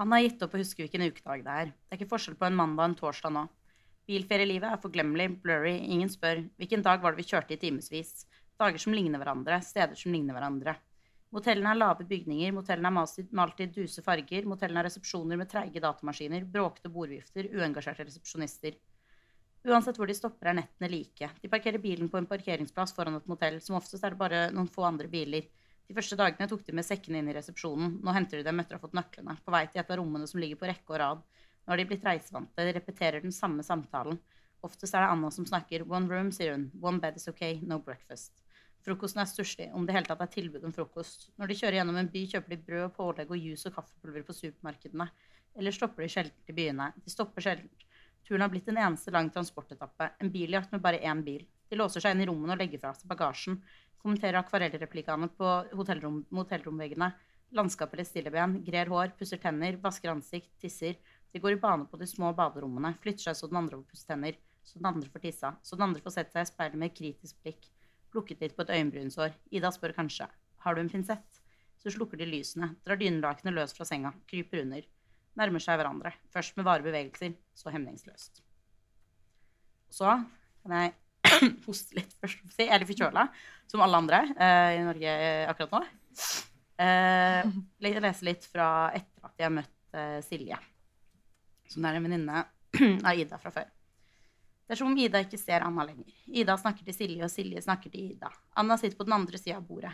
[0.00, 1.72] Anna har gitt opp å huske hvilken ukedag det er.
[1.74, 3.42] Det er ikke forskjell på en mandag og en torsdag nå.
[4.08, 6.40] Bilferielivet er forglemmelig, blurry, ingen spør.
[6.58, 8.24] Hvilken dag var det vi kjørte i timevis?
[8.58, 10.74] Dager som ligner hverandre, steder som ligner hverandre.
[11.32, 15.80] Motellene har lave bygninger, motellene er malt i- duse farger, motellene har resepsjoner med treige
[15.80, 18.76] datamaskiner, bråkete bordvifter, uengasjerte resepsjonister.
[19.64, 21.30] Uansett hvor de stopper, er nettene like.
[21.40, 23.60] De parkerer bilen på en parkeringsplass foran et motell.
[23.62, 25.46] Som oftest er det bare noen få andre biler.
[25.88, 28.00] De første dagene tok de med sekkene inn i resepsjonen.
[28.02, 29.38] Nå henter de dem etter å ha fått nøklene.
[29.46, 31.22] På vei til et av rommene som ligger på rekke og rad.
[31.62, 32.56] Nå har de blitt reisevante.
[32.58, 34.18] De repeterer den samme samtalen.
[34.62, 35.86] Oftest er det Anna som snakker.
[35.88, 36.70] One room, sier hun.
[36.82, 37.60] One bed is okay.
[37.62, 38.41] No breakfast.
[38.82, 41.28] Frokosten er stusslig, om det hele tatt er tilbud om frokost.
[41.38, 44.34] Når de kjører gjennom en by, kjøper de brød, pålegg og juice og kaffepulver på
[44.34, 45.06] supermarkedene.
[45.58, 46.88] Eller stopper de sjelden i byene.
[46.98, 47.70] De stopper sjelden.
[48.26, 50.08] Turen har blitt en eneste lang transportetappe.
[50.22, 51.44] En biljakt med bare én bil.
[51.70, 53.60] De låser seg inn i rommene og legger fra seg bagasjen.
[54.02, 57.12] Kommenterer akvarellreplikkene på hotellrom, motellromveggene.
[57.54, 58.56] Landskapet eller stilleben.
[58.66, 60.98] Grer hår, pusser tenner, vasker ansikt, tisser.
[61.32, 62.96] De går i bane på de små baderommene.
[63.04, 64.40] Flytter seg så den andre får pusse tenner.
[64.66, 65.54] Så den andre får tissa.
[65.62, 67.70] Så den andre får sett seg i speilet med kritisk blikk.
[68.12, 69.34] Plukket litt på et øyenbrynshår.
[69.56, 70.28] Ida spør kanskje.
[70.64, 71.40] Har du en pinsett?
[71.82, 72.74] Så slukker de lysene.
[72.86, 74.12] Drar dynelakenet løs fra senga.
[74.30, 74.84] Kryper under.
[75.40, 76.12] Nærmer seg hverandre.
[76.34, 78.42] Først med vare bevegelser, så hemningsløst.
[79.92, 80.12] Så
[80.62, 80.94] kan jeg
[81.66, 82.44] hoste litt først.
[82.58, 83.26] Jeg er litt forkjøla,
[83.70, 85.82] som alle andre eh, i Norge eh, akkurat nå.
[86.82, 87.52] Eh,
[87.84, 90.58] lese litt fra etter at jeg har møtt eh, Silje,
[91.72, 92.44] som er en venninne
[93.08, 93.70] av Ida fra før.
[94.66, 96.12] Det er som om Ida ikke ser Anna lenger.
[96.26, 98.30] Ida snakker til Silje, og Silje snakker til Ida.
[98.58, 99.92] Anna sitter på den andre sida av bordet.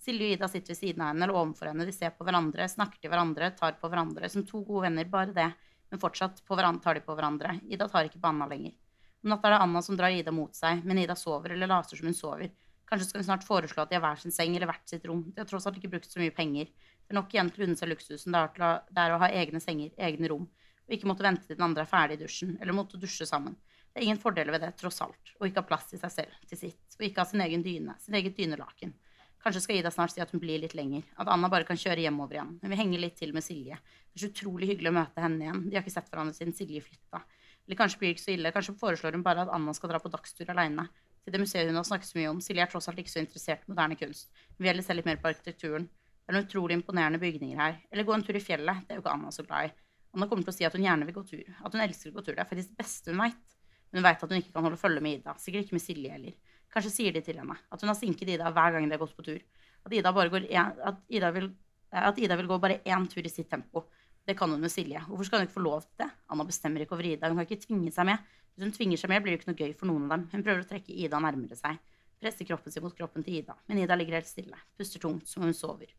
[0.00, 1.86] Silje og Ida sitter ved siden av henne eller overfor henne.
[1.88, 4.30] De ser på hverandre, snakker til hverandre, tar på hverandre.
[4.32, 5.48] Som to gode venner, bare det.
[5.90, 7.58] Men fortsatt tar de på hverandre.
[7.68, 8.76] Ida tar ikke på Anna lenger.
[9.24, 11.96] Om natta er det Anna som drar Ida mot seg, men Ida sover eller later
[11.96, 12.52] som hun sover.
[12.88, 15.26] Kanskje skal hun snart foreslå at de har hver sin seng eller hvert sitt rom.
[15.34, 16.70] De har tross alt ikke brukt så mye penger.
[16.70, 19.92] Det er nok igjen til å unne seg luksusen det er å ha egne senger,
[19.98, 20.46] egne rom,
[20.86, 23.56] og ikke måtte vente til den andre er ferdig i dusjen, eller måtte dusje sammen.
[23.90, 26.34] Det er ingen fordeler ved det, tross alt, og ikke ha plass til seg selv,
[26.46, 28.92] til sitt, og ikke ha sin egen dyne, sin eget dynelaken.
[29.40, 32.04] Kanskje skal Ida snart si at hun blir litt lenger, at Anna bare kan kjøre
[32.04, 32.52] hjemover igjen.
[32.60, 33.78] Hun vil henge litt til med Silje.
[33.80, 35.62] Det er så utrolig hyggelig å møte henne igjen.
[35.64, 37.22] De har ikke sett hverandre siden Silje flytta.
[37.64, 40.00] Eller kanskje blir det ikke så ille, kanskje foreslår hun bare at Anna skal dra
[40.02, 40.86] på dagstur aleine.
[41.24, 42.42] Til det museet hun har snakket så mye om.
[42.44, 44.28] Silje er tross alt ikke så interessert i moderne kunst.
[44.56, 45.86] Hun vil heller se litt mer på arkitekturen.
[45.88, 47.80] Det er noen utrolig imponerende bygninger her.
[47.90, 48.84] Eller gå en tur i fjellet.
[48.84, 49.72] Det er jo ikke Anna så glad i.
[50.16, 51.48] Anna kommer til å si at hun gjerne vil gå tur.
[51.64, 52.34] At hun elsker å gå tur.
[52.36, 53.56] Det er faktisk det beste hun veit.
[53.90, 55.34] Men hun veit at hun ikke kan holde følge med Ida.
[55.42, 56.36] Sikkert ikke med Silje heller.
[56.70, 59.16] Kanskje sier de til henne at hun har sinket Ida hver gang de har gått
[59.16, 59.40] på tur.
[59.86, 61.48] At Ida, en, at Ida, vil,
[61.90, 63.86] at Ida vil gå bare én tur i sitt tempo.
[64.26, 65.00] Det kan hun med Silje.
[65.08, 66.10] Hvorfor skal hun ikke få lov til det?
[66.30, 67.30] Anna bestemmer ikke over Ida.
[67.30, 68.20] Hun kan ikke tvinge seg med.
[68.54, 70.28] Hvis hun tvinger seg med, blir det ikke noe gøy for noen av dem.
[70.34, 71.80] Hun prøver å trekke Ida nærmere seg.
[72.20, 73.56] Presser kroppen sin mot kroppen til Ida.
[73.66, 74.58] Men Ida ligger helt stille.
[74.78, 75.90] Puster tungt, som om hun sover.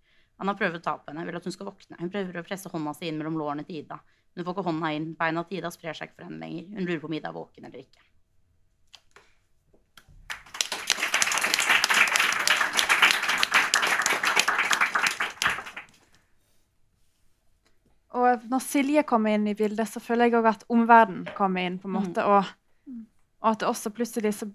[0.42, 1.98] Anna prøver å ta på henne, vil at hun skal våkne.
[2.00, 3.98] Hun prøver å presse hånda si inn mellom lårene til Ida.
[4.36, 5.10] Hun får ikke hånda inn.
[5.20, 6.70] Beina til Ida sprer seg ikke for henne lenger.
[6.78, 8.08] Hun lurer på om Ida er våken eller ikke.
[18.22, 21.78] Og når Silje kommer inn i bildet, så føler jeg òg at omverdenen kommer inn.
[21.80, 22.48] på en måte, og,
[23.42, 24.50] og at det også plutselig så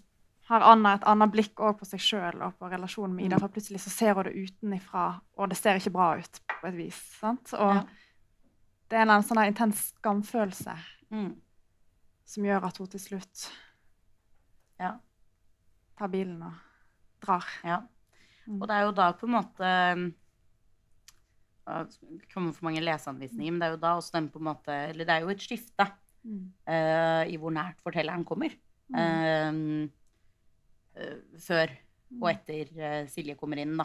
[0.46, 3.40] har Anna et annet blikk på seg sjøl og på relasjonen med Ida.
[3.42, 6.76] For plutselig så ser hun det utenifra, og det ser ikke bra ut på et
[6.76, 7.00] vis.
[7.20, 7.52] sant?
[7.54, 7.82] Og Ja.
[8.90, 10.76] Det er en sånn intens skamfølelse
[11.10, 11.36] Mm.
[12.26, 13.50] som gjør at hun til slutt
[14.80, 14.96] Ja.
[15.98, 16.52] tar bilen og
[17.22, 17.44] drar.
[17.64, 17.80] Ja.
[18.46, 18.60] Mm.
[18.60, 20.14] Og det er jo da på en måte
[21.66, 24.68] Det kommer for mange leseanvisninger, men det er jo da også den på en måte
[24.90, 25.86] Eller det er jo et skifte
[26.26, 26.52] Mm.
[26.66, 28.50] uh, i hvor nært fortelleren kommer.
[28.96, 29.52] Eh,
[30.98, 31.70] uh, før
[32.20, 33.84] og etter eh, Silje kommer inn, da.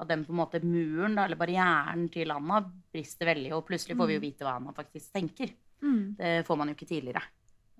[0.00, 3.52] At den på en måte muren, da, eller barrieren til Anna, brister veldig.
[3.56, 5.52] Og plutselig får vi jo vite hva Anna faktisk tenker.
[5.84, 6.02] Mm.
[6.16, 7.22] Det får man jo ikke tidligere.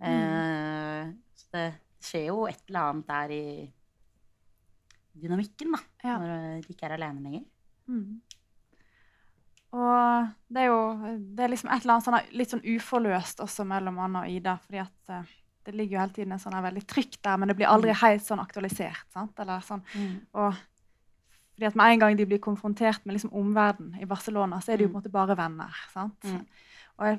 [0.00, 1.68] Eh, så det,
[2.00, 3.46] skjer jo et eller annet der i
[5.20, 5.80] dynamikken, da.
[6.04, 6.18] Ja.
[6.20, 7.42] Når de ikke er alene lenger.
[7.90, 8.20] Mm.
[9.70, 10.80] Og det er jo
[11.36, 14.56] det er liksom et eller annet sånn, litt sånn uforløst også mellom Anna og Ida.
[14.64, 15.36] fordi at eh,
[15.68, 18.24] det ligger jo hele tiden en sånn veldig trykk der, men det blir aldri helt
[18.24, 19.04] sånn aktualisert.
[19.12, 19.36] sant?
[19.42, 19.84] Eller sånn,
[20.32, 20.56] og
[21.60, 24.78] fordi at Med en gang de blir konfrontert med liksom omverdenen i Barcelona, så er
[24.80, 25.74] de jo på en måte bare venner.
[25.92, 26.24] sant?
[26.24, 26.46] Mm.
[26.96, 27.18] Og jeg,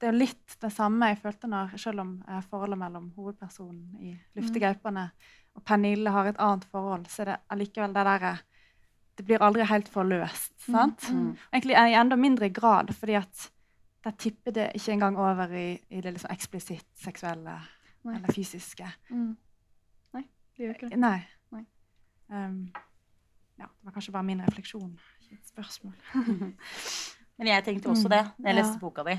[0.00, 3.98] det er jo litt det samme jeg følte når, selv om eh, forholdet mellom hovedpersonen
[4.00, 5.10] i 'Luftegaupene'
[5.54, 8.38] og Pernille har et annet forhold, så er det allikevel det derre
[9.18, 10.54] Det blir aldri helt forløst.
[10.64, 11.10] sant?
[11.12, 11.36] Mm.
[11.52, 13.50] Egentlig i enda mindre grad, fordi at
[14.04, 17.60] der tipper det ikke engang over i, i det liksom eksplisitt seksuelle
[18.04, 18.16] Nei.
[18.16, 18.88] eller fysiske.
[19.10, 19.36] Mm.
[20.14, 20.24] Nei,
[20.56, 20.98] det gjør ikke det.
[20.98, 21.20] Nei.
[21.52, 21.64] Nei.
[22.28, 22.72] Um,
[23.58, 25.94] ja, det var kanskje bare min refleksjon, ikke et spørsmål.
[27.38, 28.14] Men jeg tenkte også Mm.
[28.14, 28.62] det da jeg Ja.
[28.62, 29.16] leste boka di.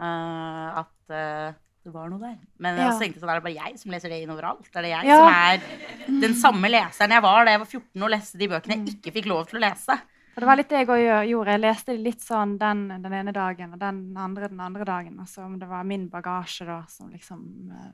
[0.00, 1.52] Eh, at uh,
[1.84, 2.36] det var noe der.
[2.58, 4.68] Men jeg tenkte sånn, er det bare jeg som leser det inn overalt?
[4.74, 8.10] Er det jeg som er den samme leseren jeg var da jeg var 14 og
[8.10, 8.86] leste de bøkene Mm.
[8.86, 9.98] jeg ikke fikk lov til å lese?
[10.34, 11.50] For det var litt det jeg òg gjorde.
[11.50, 15.18] Jeg leste litt sånn den, den ene dagen og den andre den andre dagen.
[15.18, 17.90] Altså om det var min bagasje da som liksom eh,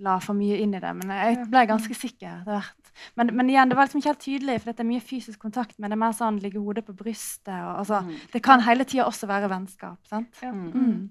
[0.00, 0.90] la for mye inn i det.
[0.96, 2.90] Men jeg ble ganske sikker etter hvert.
[3.16, 5.76] Men, men igjen, det var liksom ikke helt tydelig, for det er mye fysisk kontakt.
[5.78, 7.54] Men det er mer sånn ligge hodet på brystet.
[7.54, 8.14] Og, altså, Mm.
[8.32, 9.98] Det kan hele tida også være vennskap.
[10.06, 10.38] sant?
[10.42, 10.52] Ja.
[10.52, 10.72] Mm.
[10.74, 11.10] Mm.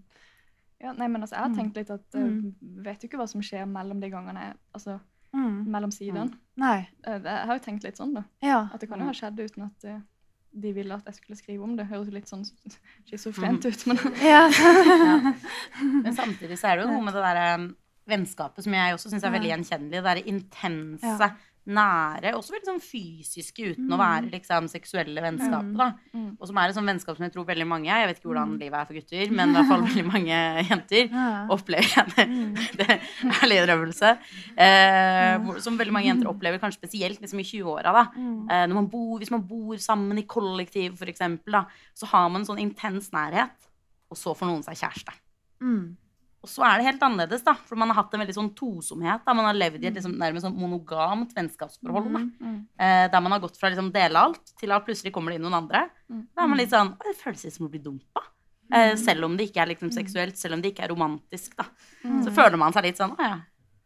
[0.79, 1.55] Ja, nei, men altså, jeg har Mm.
[1.57, 2.51] tenkt litt at uh.
[2.83, 4.53] Vet du ikke hva som skjer mellom de gangene.
[4.73, 4.99] Altså,
[5.33, 5.65] Mm.
[5.67, 6.31] mellom sidene.
[6.55, 6.87] Nei.
[7.07, 8.23] Uh, jeg har jo tenkt litt sånn, da.
[8.41, 8.69] Ja.
[8.73, 9.99] At det kan jo ha skjedd uten at uh,
[10.59, 11.87] de ville at jeg skulle skrive om det.
[11.87, 12.45] Høres litt sånn
[13.05, 14.47] schizofrent ut, men ja.
[16.03, 17.67] Men samtidig så er det jo noe med det derre um,
[18.07, 20.01] vennskapet som jeg også syns er veldig gjenkjennelig.
[20.03, 21.29] Det er intense, Ja.
[21.67, 25.87] nære, også veldig sånn fysiske uten å være liksom seksuelle vennskapet, da.
[26.15, 26.37] Mm.
[26.39, 28.53] Og som er et sånt vennskap som jeg tror veldig mange Jeg vet ikke hvordan
[28.57, 30.37] livet er for gutter, men i hvert fall veldig mange
[30.69, 31.47] jenter Ja.
[31.51, 32.27] opplever det.
[32.79, 32.87] Det
[33.43, 34.13] er litt røvelse.
[34.55, 37.91] Eh, som veldig mange jenter opplever, kanskje spesielt liksom i 20-åra.
[37.91, 38.05] da.
[38.15, 38.49] Mm.
[38.49, 42.41] Eh, man bor, hvis man bor sammen i kollektiv, for eksempel, da, så har man
[42.41, 43.67] en sånn intens nærhet,
[44.09, 45.11] og så får noen seg kjæreste.
[45.61, 45.97] Mm.
[46.45, 49.23] Og så er det helt annerledes, da, for man har hatt en veldig sånn tosomhet.
[49.25, 52.11] da, Man har levd i et liksom, nærmest sånn monogamt vennskapsforhold.
[52.13, 52.21] da.
[52.45, 52.59] Mm.
[52.77, 55.47] Eh, der man har gått fra liksom dele alt til at plutselig kommer det inn
[55.47, 55.87] noen andre.
[56.11, 56.27] Mm.
[56.35, 58.23] Da er man litt sånn Det føles som å bli dumpa.
[58.71, 61.55] Eh, selv om det ikke er liksom seksuelt, selv om det ikke er romantisk.
[61.57, 61.65] da.
[62.23, 63.41] Så føler man seg litt sånn Å ja,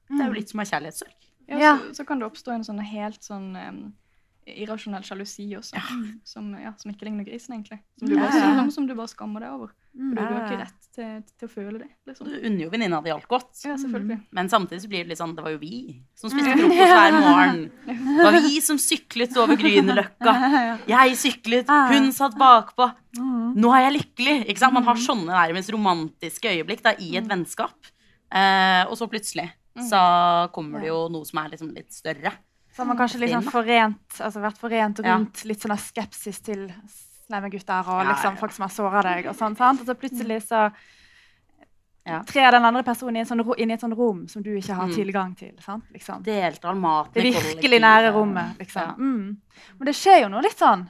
[0.09, 1.17] det er jo litt som å ha kjærlighetssorg.
[1.47, 1.77] Ja, Ja.
[1.77, 3.81] Så, så kan det oppstå en sånn helt sånn um
[4.49, 5.81] irrasjonell sjalusi også,
[6.25, 7.81] som, ja, som ikke ligner grisen, egentlig.
[7.99, 8.55] Som du, Ja, bare, ja.
[8.57, 9.73] som, som du bare skammer deg over.
[9.91, 11.87] For du, du har ikke rett til, til å føle det.
[12.07, 12.27] liksom.
[12.31, 13.49] Du unner jo venninna di alt godt.
[13.65, 14.17] Ja, selvfølgelig.
[14.37, 15.79] Men samtidig så blir det litt sånn Det var jo vi
[16.15, 17.61] som spiste frokost hver morgen.
[17.87, 20.35] Det var vi som syklet over Grünerløkka.
[20.93, 22.87] Jeg syklet, hun satt bakpå.
[23.19, 23.57] Mm.
[23.59, 24.35] Nå er jeg lykkelig!
[24.47, 24.75] Ikke sant?
[24.77, 27.91] Man har sånne nærmest romantiske øyeblikk da, i et vennskap.
[28.31, 29.49] Eh, og så plutselig
[29.87, 29.99] så
[30.55, 32.31] kommer det jo noe som er liksom litt større.
[32.71, 36.69] Så har man kanskje liksom forent, altså vært forent rundt litt sånn skepsis til
[37.51, 39.27] gutter og liksom folk som har såra deg.
[39.27, 39.79] Og sånn, sant?
[39.81, 40.71] Og så plutselig så
[42.03, 42.23] Ja.
[42.23, 44.87] trer den andre personen i sånn, inn i et sånt rom som du ikke har
[44.87, 44.95] Mm.
[44.95, 45.53] tilgang til.
[45.61, 45.83] Sant?
[45.93, 46.23] Liksom.
[46.23, 48.81] Delte all maten Det i virkelig nære rommet, liksom.
[48.81, 48.93] Ja.
[48.97, 49.37] Mm.
[49.77, 50.89] Men det skjer jo noe litt sånn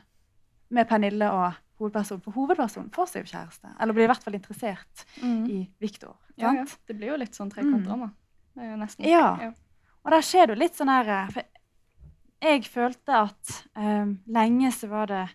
[0.69, 2.23] med Pernille og hovedpersonen.
[2.23, 3.75] For hovedpersonen får seg jo kjæreste.
[3.79, 5.49] Eller blir i hvert fall interessert Mm.
[5.49, 6.15] i Viktor.
[6.37, 6.63] Ja, ja.
[6.87, 8.11] Det blir jo litt sånn trekantdrama.
[8.55, 9.51] Det er jo nesten Ja.
[10.05, 11.43] Og der skjer det jo litt sånn her For
[12.41, 15.29] jeg følte at um, lenge så var det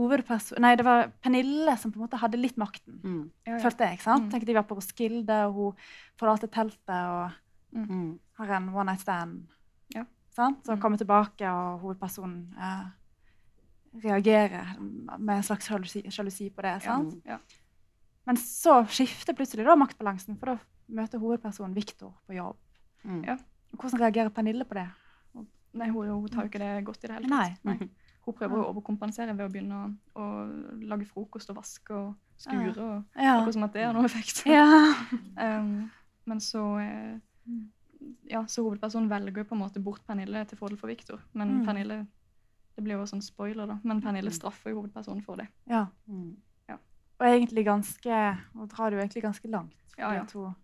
[0.00, 0.60] hovedperson...
[0.64, 3.00] Nei, det var Pernille som på en måte hadde litt makten.
[3.04, 3.22] Mm.
[3.46, 3.58] Ja, ja.
[3.64, 3.98] Følte jeg.
[3.98, 4.24] ikke sant?
[4.26, 4.30] Mm.
[4.32, 5.72] Tenkte de var på Roskilde, og hun
[6.20, 7.30] forlater teltet og
[7.72, 8.18] Mm.
[8.38, 9.46] har en one night stand.
[9.94, 10.04] Ja.
[10.34, 10.64] Sant?
[10.66, 10.80] Så Mm.
[10.82, 12.86] kommer tilbake, og hovedpersonen eh,
[14.04, 14.76] reagerer
[15.18, 16.82] med en slags sjalusi, på det.
[16.82, 17.14] sant?
[17.26, 17.38] Ja.
[18.26, 20.58] Men så skifter plutselig da maktbalansen, for da
[20.88, 22.56] møter hovedpersonen Viktor på jobb.
[23.04, 23.24] Mm.
[23.26, 23.36] Ja.
[23.76, 24.88] Hvordan reagerer Pernille på det?
[25.72, 27.48] Nei, hun, hun tar jo ikke det godt i det hele Nei.
[27.64, 27.88] tatt.
[28.30, 30.26] Hun prøver å overkompensere ved å begynne å, å
[30.86, 32.74] lage frokost og vaske og skure.
[32.78, 33.38] og Ja.
[33.40, 34.44] Akkurat som at det har noe effekt.
[34.46, 34.94] ja.
[35.40, 35.90] Um,
[36.26, 37.18] men så eh,
[38.30, 41.20] ja, så hovedpersonen velger på en måte bort Pernille til fordel for Viktor.
[41.34, 41.64] Men Mm.
[41.66, 42.06] Pernille
[42.76, 43.78] Det blir jo sånn spoiler, da.
[43.84, 45.48] Men Pernille straffer jo hovedpersonen for det.
[45.68, 45.86] ja.
[46.08, 46.36] Mm.
[47.20, 49.74] Og egentlig ganske Hun drar det jo egentlig ganske langt.
[49.98, 50.24] Ja, ja.
[50.24, 50.54] to.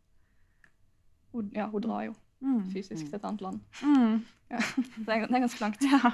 [1.35, 2.71] Hun, ja, hun drar jo Mm.
[2.73, 3.09] fysisk Mm.
[3.11, 3.61] til et annet land.
[3.83, 4.25] Mm.
[4.51, 4.57] Ja.
[5.05, 5.83] Det, er, det er ganske langt.
[5.83, 6.11] Ja.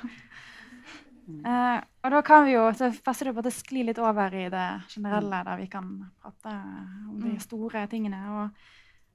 [1.46, 4.34] Eh, og da kan vi jo, så passer det på at det sklir litt over
[4.34, 6.54] i det generelle, der vi kan prate
[7.08, 7.40] om de Mm.
[7.40, 8.22] store tingene.
[8.30, 8.50] Og,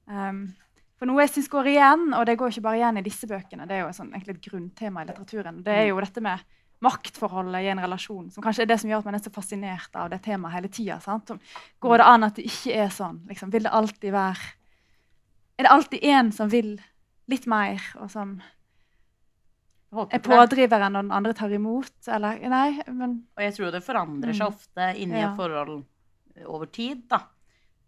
[0.08, 0.54] um,
[0.98, 3.66] for noe jeg syns går igjen, og det går ikke bare igjen i disse bøkene,
[3.68, 6.40] det er jo sånn, egentlig et grunntema i litteraturen, det er jo dette med
[6.80, 9.94] maktforholdet i en relasjon, som kanskje er det som gjør at man er så fascinert
[9.94, 10.98] av det temaet hele tida.
[11.80, 13.20] Går det an at det ikke er sånn?
[13.26, 14.54] Liksom, vil det alltid være
[15.58, 16.80] Er det alltid én som vil
[17.28, 18.40] litt mer, og som
[19.92, 22.08] er pådriveren når den andre tar imot.
[22.08, 24.52] Eller Nei, men Og jeg tror det forandrer seg Mm.
[24.54, 25.34] ofte inni Ja.
[25.36, 25.84] forhold
[26.46, 27.22] over tid, da.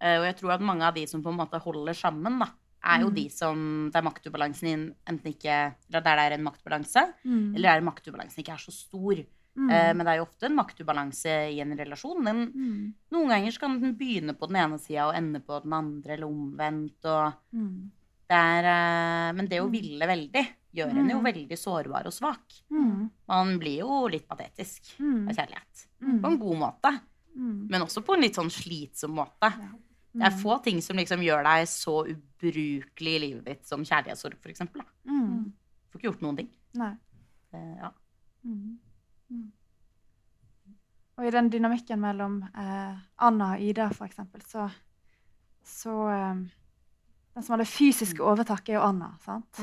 [0.00, 2.46] Eh, Og jeg tror at mange av de som på en måte holder sammen, da,
[2.82, 3.14] er jo Mm.
[3.14, 7.54] de som der maktubalansen din enten ikke Eller der det er en maktbalanse, mm.
[7.54, 9.16] eller der maktubalansen ikke er så stor.
[9.56, 9.70] mm.
[9.70, 12.24] Eh, Men det er jo ofte en maktubalanse i en relasjon.
[12.24, 12.94] Den, mm.
[13.12, 16.26] noen ganger kan den begynne på den ene sida og ende på den andre, eller
[16.28, 17.04] omvendt.
[17.04, 17.90] Og Mm.
[18.30, 21.24] det er, eh, men det å ville veldig gjør en jo Mm.
[21.24, 22.62] veldig sårbar og svak.
[22.70, 23.10] Mm.
[23.28, 25.28] Man blir jo litt patetisk Mm.
[25.28, 25.86] av kjærlighet.
[26.02, 26.20] Mm.
[26.22, 27.00] På en god måte,
[27.36, 27.68] Mm.
[27.70, 29.50] men også på en litt sånn slitsom måte.
[30.12, 30.42] Det er Mm.
[30.42, 34.82] få ting som liksom gjør deg så ubrukelig i livet ditt som kjærlighetssorg, for eksempel.
[35.04, 35.52] Du Mm.
[35.92, 36.48] Får ikke gjort noen ting.
[36.74, 36.96] Nei.
[37.52, 37.90] Eh, ja.
[38.46, 38.78] Mm.
[39.32, 39.50] Mm.
[41.18, 44.70] Og i den dynamikken mellom eh, Anna og Ida, eksempel, så,
[45.64, 46.34] så eh,
[47.34, 49.12] Den som har det fysiske overtaket, er jo Anna.
[49.24, 49.58] sant?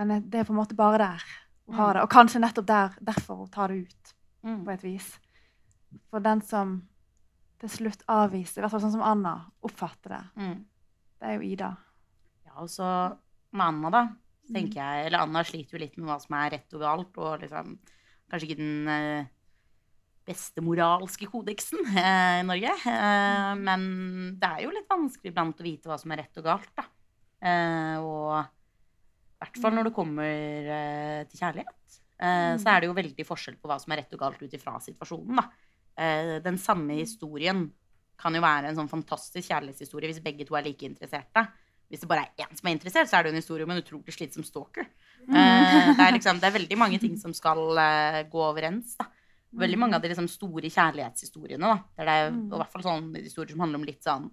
[0.00, 1.24] Men det er på en måte bare der
[1.66, 1.94] hun har Mm.
[1.94, 2.02] det.
[2.02, 4.64] Og kanskje nettopp der, derfor hun tar det ut, Mm.
[4.64, 5.18] på et vis.
[6.10, 6.88] For den som
[7.60, 10.64] til slutt avviser, i hvert fall sånn som Anna oppfatter det, Mm.
[11.20, 11.76] det er jo Ida.
[12.46, 13.16] Ja, og så
[13.52, 14.08] med Anna, da,
[14.52, 17.40] tenker jeg Eller Anna sliter jo litt med hva som er rett og galt, og
[17.40, 17.78] liksom
[18.30, 19.26] kanskje ikke den eh,
[20.26, 22.72] beste moralske kodeksen eh, i Norge.
[22.86, 26.44] Eh, men det er jo litt vanskelig iblant å vite hva som er rett og
[26.44, 26.84] galt, da.
[27.42, 28.46] Eh, og
[29.40, 30.26] i hvert fall når det kommer
[30.76, 34.12] eh, til kjærlighet, eh, så er det jo veldig forskjell på hva som er rett
[34.12, 35.46] og galt ut ifra situasjonen, da.
[35.96, 37.64] Eh, den samme historien
[38.20, 41.46] kan jo være en sånn fantastisk kjærlighetshistorie hvis begge to er like interesserte.
[41.90, 43.72] Hvis det bare er én som er interessert, så er det jo en historie om
[43.72, 44.84] en utrolig slitsom stalker.
[45.24, 48.92] Eh, det, er liksom, det er veldig mange ting som skal eh, gå overens.
[49.00, 49.08] da.
[49.64, 51.64] Veldig mange av de liksom, store kjærlighetshistoriene.
[51.64, 51.80] da.
[51.96, 52.44] Det er, Mm.
[52.52, 54.28] og i hvert fall sånne historier som handler om litt sånn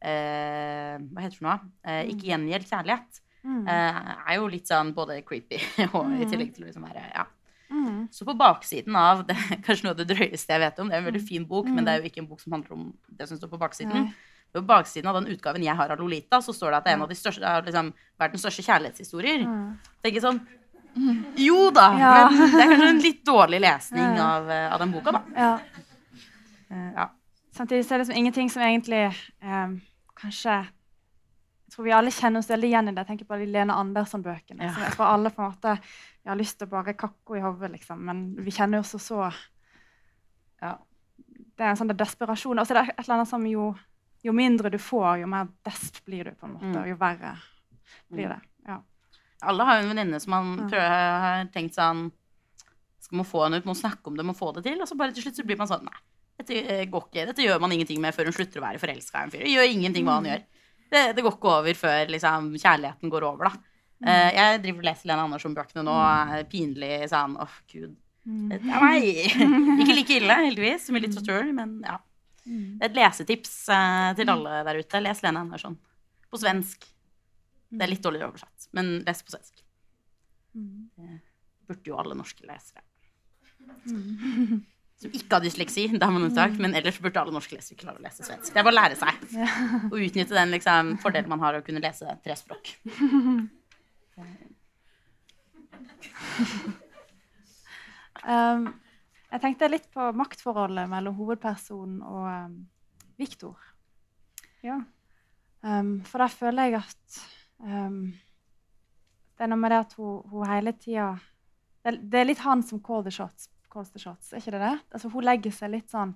[0.00, 1.56] eh, Hva heter det nå?
[1.84, 3.20] Eh, ikke gjengjeldt kjærlighet.
[3.44, 3.66] Mm.
[3.68, 3.96] Eh,
[4.30, 5.58] er jo litt sånn både creepy
[5.94, 6.30] og i Mm.
[6.30, 7.24] tillegg til å liksom være ja.
[7.72, 8.08] Mm.
[8.12, 10.94] Så på baksiden av det er kanskje noe av det drøyeste jeg vet om, det
[10.94, 11.74] er en veldig fin bok, Mm.
[11.74, 14.12] men det er jo ikke en bok som handler om det som står på baksiden.
[14.52, 16.96] På baksiden av den utgaven jeg har av Lolita, så står det at det er
[16.98, 19.46] en av de største, har liksom, verdens største kjærlighetshistorier.
[19.48, 19.78] Mm.
[20.04, 20.40] Tenker sånn
[21.48, 22.28] Jo da, Ja.
[22.30, 25.22] men det er kanskje en litt dårlig lesning av, eh, av den boka, da.
[25.34, 25.58] Ja.
[26.70, 27.08] Eh, Ja.
[27.56, 29.80] Samtidig så er det liksom ingenting som egentlig um,
[30.16, 30.66] kanskje
[31.72, 33.00] Jeg tror vi alle kjenner oss veldig igjen i det.
[33.00, 34.66] Jeg tenker på de Lene Andersson-bøkene.
[34.66, 34.72] Ja.
[34.84, 37.70] Jeg tror alle på en måte vi har lyst til å bare kakke i hodet,
[37.72, 38.02] liksom.
[38.10, 39.22] Men vi kjenner oss så
[40.60, 40.74] Ja.
[41.56, 42.60] Det er en sånn desperasjon.
[42.60, 43.70] Og så er det et eller annet som jo,
[44.20, 46.68] jo mindre du får, jo mer desp blir du, på en måte.
[46.68, 46.78] Mm.
[46.82, 47.32] Og jo verre
[48.12, 48.40] blir det.
[48.68, 48.78] Ja.
[49.48, 52.10] Alle har jo en venninne som man prøver, har tenkt sånn
[53.00, 54.76] Skal man få henne ut, må snakke om det, må få det til.
[54.76, 56.04] Og så bare til slutt så blir man sånn Nei,
[56.36, 57.30] dette eh, går ikke.
[57.32, 59.48] Dette gjør man ingenting med før hun slutter å være forelska i en fyr.
[59.48, 60.44] Gjør ingenting hva han gjør.
[60.92, 63.68] Det, det går ikke over før liksom, kjærligheten går over, da.
[64.02, 65.98] Uh, jeg driver og leser Lene Andersson-bøkene nå.
[66.34, 67.92] er Pinlig sånn Åh, gud.
[68.26, 68.48] Mm.
[68.50, 69.06] Det er meg!
[69.82, 71.98] ikke like ille, heldigvis, som i litteratur, men ja.
[72.42, 72.80] Mm.
[72.82, 75.02] Et lesetips uh, til alle der ute.
[75.02, 75.78] Les Lene Andersson.
[76.32, 76.88] På svensk.
[77.72, 79.62] Det er litt dårligere oversatt, men les på svensk.
[80.52, 81.20] Mm.
[81.70, 82.84] Burde jo alle norske lesere.
[83.86, 84.60] Mm.
[85.02, 87.98] Som ikke har dysleksi, det har man unntak, men ellers burde alle norske lesere klare
[87.98, 88.52] å lese svensk.
[88.52, 89.24] Det er bare å lære seg.
[89.88, 92.70] Og utnytte den liksom, fordelen man har av å kunne lese tre språk.
[98.22, 98.68] Um,
[99.32, 102.52] jeg tenkte litt på maktforholdet mellom hovedpersonen og um,
[103.18, 103.56] Viktor.
[104.62, 104.78] Ja.
[105.66, 107.18] Um, for der føler jeg at
[107.58, 108.12] um,
[109.34, 111.08] det er noe med det at hun, hun hele tida
[111.82, 114.60] det, det er litt han som call the shots, calls the shots, er ikke det
[114.60, 114.74] det?
[114.92, 116.14] Altså, hun legger seg litt sånn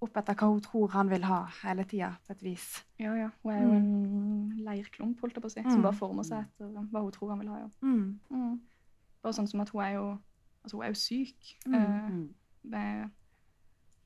[0.00, 2.66] opp etter hva hun tror han vil ha hele tida, på et vis.
[3.02, 3.30] Ja, ja.
[3.42, 5.70] Hun er jo en leirklump, holdt jeg på å si, Mm.
[5.72, 7.58] som bare former seg etter hva hun tror han vil ha.
[7.58, 7.68] Ja.
[7.82, 8.20] Mm.
[8.30, 8.60] Mm.
[9.22, 10.04] Bare sånn som at hun er jo,
[10.62, 11.74] altså hun er jo syk Mm.
[11.74, 12.10] eh,
[12.70, 13.10] med,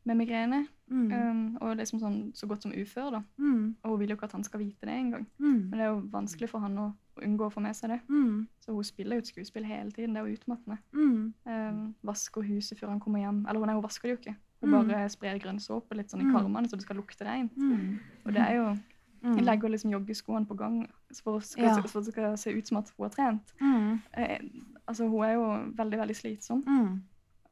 [0.04, 0.66] med migrene.
[0.88, 1.12] Mm.
[1.12, 3.10] Um, og liksom sånn, så godt som ufør.
[3.12, 3.22] da.
[3.38, 3.76] Mm.
[3.84, 5.26] Og hun vil jo ikke at han skal vite det engang.
[5.38, 5.68] Mm.
[5.68, 8.00] Men det er jo vanskelig for han å unngå å få med seg det.
[8.08, 8.46] Mm.
[8.60, 10.14] Så hun spiller jo et skuespill hele tiden.
[10.14, 10.78] Det er jo utmattende.
[10.92, 11.34] Mm.
[11.46, 13.46] Um, vasker huset før han kommer hjem.
[13.48, 14.36] Eller nei, hun vasker det jo ikke.
[14.62, 14.88] Hun Mm.
[14.88, 16.32] bare sprer grønn såpe litt sånn i Mm.
[16.36, 17.56] karmene så det skal lukte rent.
[17.56, 17.98] Mm.
[18.26, 18.78] Og det er jo
[19.22, 19.34] Mm.
[19.36, 20.88] Hun legger liksom joggeskoene på gang
[21.22, 21.76] for, at Ja.
[21.80, 23.52] det skal se ut som at hun har trent.
[23.60, 24.00] Mm.
[24.14, 24.38] Eh,
[24.88, 26.62] altså, hun er jo veldig, veldig slitsom.
[26.66, 27.02] Mm.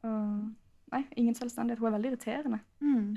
[0.02, 0.50] Og,
[0.92, 1.78] nei, ingen selvstendighet.
[1.78, 2.61] Hun er veldig irriterende.
[2.82, 3.14] Mm.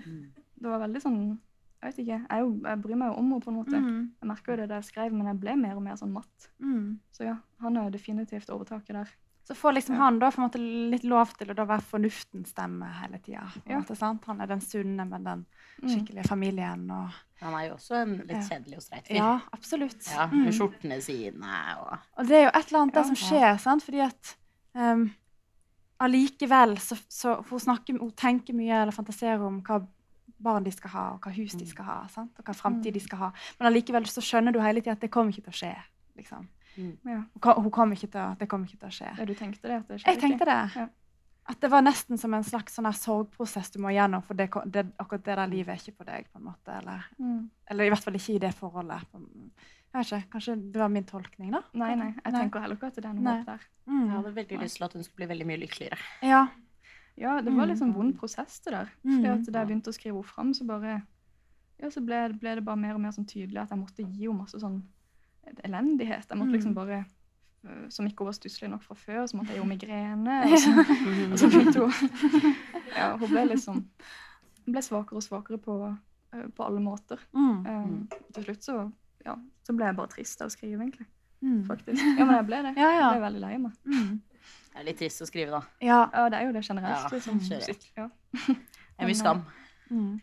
[0.62, 1.40] Det var veldig sånn
[1.84, 2.20] Jeg vet ikke.
[2.30, 3.80] Jeg, jo, jeg bryr meg jo om henne på en måte.
[3.84, 4.12] Mm.
[4.22, 6.48] Jeg merker jo det da jeg skrev, men jeg ble mer og mer sånn matt.
[6.64, 7.00] Mm.
[7.12, 9.12] Så ja, han er jo definitivt overtaket der.
[9.44, 13.18] Så får liksom han da måte litt lov til å da være fornuftens stemme hele
[13.20, 13.44] tida.
[13.68, 13.82] Ja.
[14.24, 15.46] Han er den sunne, men den
[15.82, 15.90] Mm.
[15.90, 16.90] skikkelige familien.
[16.92, 17.10] Og,
[17.42, 19.16] Han er jo også en litt kjedelig og streit fyr.
[19.16, 20.08] ja, absolutt.
[20.14, 20.44] Ja, Mm.
[20.46, 23.02] med skjortene sine og Og det er jo et eller annet Ja.
[23.02, 23.84] der som skjer, sant?
[23.84, 24.36] fordi at
[24.76, 25.12] um,
[26.00, 29.82] allikevel så, så hun, snakker, hun tenker mye eller fantaserer om hva
[30.44, 32.32] barn de skal ha, og hva hus de skal ha, sant?
[32.40, 33.32] og hva framtid de skal ha.
[33.60, 35.76] Men allikevel så skjønner du hele tida at det kommer ikke til å skje.
[36.20, 36.50] liksom.
[36.78, 37.20] Ja.
[37.22, 39.14] Hun, kom- kommer ikke til å, det kommer ikke til å skje.
[39.20, 39.80] Ja, du tenkte det?
[39.84, 40.60] At det Jeg tenkte det.
[40.76, 40.88] Ja.
[41.52, 44.48] At det var nesten som en slags sånn her sorgprosess du må gjennom, for det,
[44.72, 46.30] det, akkurat det der livet er ikke på deg.
[46.32, 47.04] på en måte, Eller.
[47.20, 47.50] Mm.
[47.70, 49.04] eller i hvert fall ikke i det forholdet.
[49.12, 51.60] Jeg vet ikke, Kanskje det var min tolkning, da?
[51.74, 52.08] Nei, nei.
[52.16, 52.40] Jeg Nei.
[52.42, 53.66] tenker heller ikke at det er noe håp der.
[53.86, 54.00] Mm.
[54.08, 55.98] Jeg hadde veldig lyst til at hun skulle bli veldig mye lykkeligere.
[56.24, 56.48] Ja.
[57.18, 58.90] Ja, det var en litt sånn vond prosess, det der.
[59.06, 59.20] Mm.
[59.22, 60.96] Fordi da jeg begynte å skrive henne fram, så bare
[61.80, 64.26] ja, så ble, ble det bare mer og mer sånn tydelig at jeg måtte gi
[64.28, 64.80] henne masse sånn
[65.64, 66.26] elendighet.
[66.30, 66.76] Jeg måtte liksom Mm.
[66.76, 67.06] bare
[67.66, 70.42] øh, Som ikke var stusslig nok fra før, så måtte jeg henne migrene.
[70.52, 70.72] Og så,
[71.32, 72.56] og så begynte hun
[72.98, 73.76] Ja, hun ble liksom
[74.66, 75.96] Hun ble svakere og svakere på,
[76.36, 77.20] øh, på alle måter.
[77.34, 77.66] Mm.
[77.68, 78.92] Um, til slutt så
[79.26, 81.06] ja, så ble jeg bare trist av å skrive, egentlig.
[81.42, 81.64] Mm.
[81.68, 82.02] Faktisk.
[82.18, 82.74] Ja, men jeg ble det.
[82.78, 83.10] Ja, ja.
[83.12, 83.72] Jeg ble veldig lei meg.
[83.86, 84.22] Mm.
[84.74, 85.62] Det er litt trist å skrive, da.
[85.86, 86.00] ja.
[86.14, 87.06] Ja, det er jo det generelt.
[87.06, 87.40] Ja, liksom.
[87.98, 88.10] Ja.
[88.34, 89.46] Det er mye skam.
[89.94, 90.14] Mm.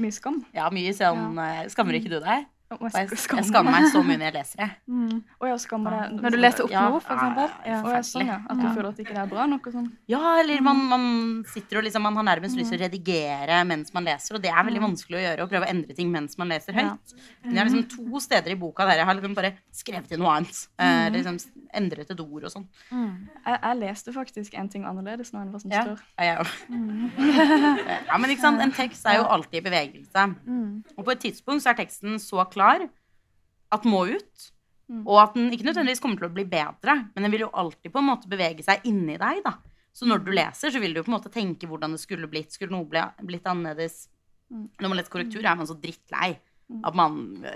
[0.00, 0.38] Mye skam.
[0.56, 2.46] Ja, mye sånn eh, Skammer ikke du deg?
[2.68, 3.16] Jeg Jeg,
[3.48, 4.66] skammer meg så mye når jeg leser det.
[4.92, 5.20] Mm.
[5.40, 8.28] Og jeg skammer deg Når du leser opp Ja, noe, for ja, ja, sånn.
[8.32, 9.86] At du føler at ikke det er bra nok og sånn.
[10.12, 11.06] Ja, eller man, man
[11.48, 14.52] sitter og liksom Man har nærmest lyst til å redigere mens man leser, og det
[14.52, 15.46] er veldig vanskelig å gjøre.
[15.46, 16.90] Å prøve å endre ting mens man leser Ja.
[16.90, 17.16] høyt.
[17.46, 20.24] Men jeg har liksom to steder i boka der jeg har liksom bare skrevet inn
[20.24, 20.60] noe annet.
[20.76, 21.40] Eh, liksom
[21.76, 22.66] endret et ord og sånn.
[22.90, 23.28] Mm.
[23.44, 26.02] Jeg, jeg leste faktisk en ting annerledes nå enn hva som Ja, står.
[26.18, 26.46] ja, jeg.
[28.08, 30.26] Ja, men ikke sant, en tekst er jo alltid i bevegelse.
[30.46, 30.70] Mm.
[30.96, 34.48] Og på et tidspunkt så er teksten så klar at den må ut.
[34.88, 35.02] Mm.
[35.04, 37.92] Og at den ikke nødvendigvis kommer til å bli bedre, men den vil jo alltid
[37.92, 39.42] på en måte bevege seg inni deg.
[39.44, 39.58] da.
[39.92, 42.54] Så når du leser, så vil du på en måte tenke hvordan det skulle blitt.
[42.54, 42.86] Skulle noe
[43.20, 44.06] blitt annerledes?
[44.48, 44.68] Mm.
[44.80, 46.38] Når man leser korrektur, er man så drittlei.
[46.68, 46.80] Mm.
[46.84, 47.12] At man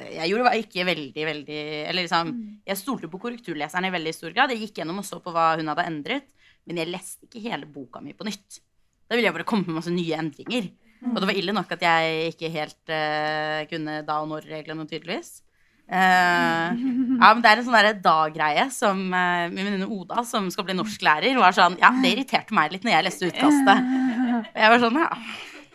[0.09, 2.31] Jeg gjorde ikke veldig, veldig Eller liksom
[2.65, 4.55] Jeg stolte på korrekturleseren i veldig stor grad.
[4.55, 6.31] Jeg gikk gjennom og så på hva hun hadde endret,
[6.65, 8.63] men jeg leste ikke hele boka mi på nytt.
[9.05, 10.71] Da ville jeg bare komme med masse nye endringer.
[11.11, 15.43] Og det var ille nok at jeg ikke helt uh, kunne da og når-reglene, tydeligvis.
[15.91, 16.71] Uh,
[17.21, 20.79] ja, men Det er en sånn da-greie som uh, min venninne Oda, som skal bli
[20.79, 23.91] norsklærer, var sånn Ja, det irriterte meg litt når jeg leste utkastet.
[24.55, 25.11] Og jeg var sånn, ja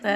[0.02, 0.16] det,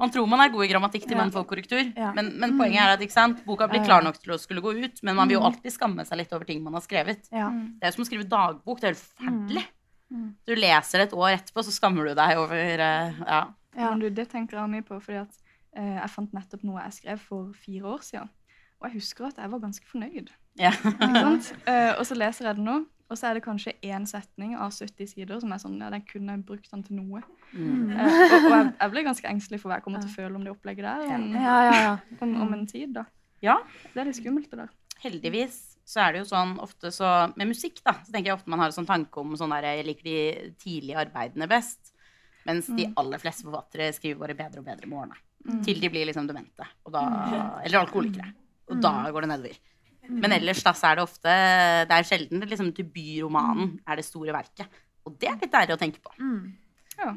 [0.00, 2.10] Man tror man er god i grammatikk til man får korrektur, Ja.
[2.16, 4.72] men, men poenget er at ikke sant, boka blir klar nok til å skulle gå
[4.80, 7.28] ut, men man vil jo alltid skamme seg litt over ting man har skrevet.
[7.30, 7.50] Ja.
[7.52, 8.80] Det er jo som å skrive dagbok.
[8.80, 9.64] Det er helt forferdelig.
[10.10, 10.28] Mm.
[10.48, 13.42] Du leser det et år etterpå, så skammer du deg over eh, Ja.
[13.78, 13.92] Ja.
[13.94, 15.36] Du, det tenker jeg mye på, fordi at
[15.78, 18.30] eh, jeg fant nettopp noe jeg skrev for fire år siden.
[18.80, 20.32] Og jeg husker at jeg var ganske fornøyd.
[20.58, 20.72] ja.
[20.72, 21.52] Ikke sant?
[21.68, 22.78] Eh, og så leser jeg det nå,
[23.10, 26.04] og så er det kanskje én setning av 70 sider som er sånn Ja, den
[26.06, 27.22] kunne jeg brukt den til noe.
[27.52, 27.90] Mm.
[27.90, 30.38] Uh, og og jeg, jeg ble ganske engstelig for hva jeg kommer til å føle
[30.38, 31.94] om det opplegget der om, Ja, ja, ja.
[32.20, 33.04] om, om en tid, da.
[33.42, 33.58] ja.
[33.92, 34.74] Det er litt skummelt, det der.
[35.02, 35.58] heldigvis
[35.90, 38.62] så er det jo sånn ofte så Med musikk, da, så tenker jeg ofte man
[38.62, 41.90] har en sånn tanke om sånn der Jeg liker de tidlige arbeidene best.
[42.46, 45.18] Mens de aller fleste forfattere skriver bare bedre og bedre med årene.
[45.44, 45.58] Mm.
[45.66, 46.66] Til de blir liksom demente.
[46.86, 47.02] Og da,
[47.64, 48.30] eller alkoholikere.
[48.70, 49.58] Og da går det nedover.
[50.10, 51.34] Men ellers da så er det ofte
[51.86, 54.80] Det er sjelden det liksom debutromanen er det store verket.
[55.06, 56.14] Og det er litt deilig å tenke på.
[56.20, 56.42] Mm.
[56.98, 57.14] Ja.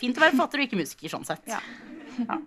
[0.00, 1.46] Fint å være forfatter og ikke musiker, sånn sett.
[1.50, 1.60] Ja.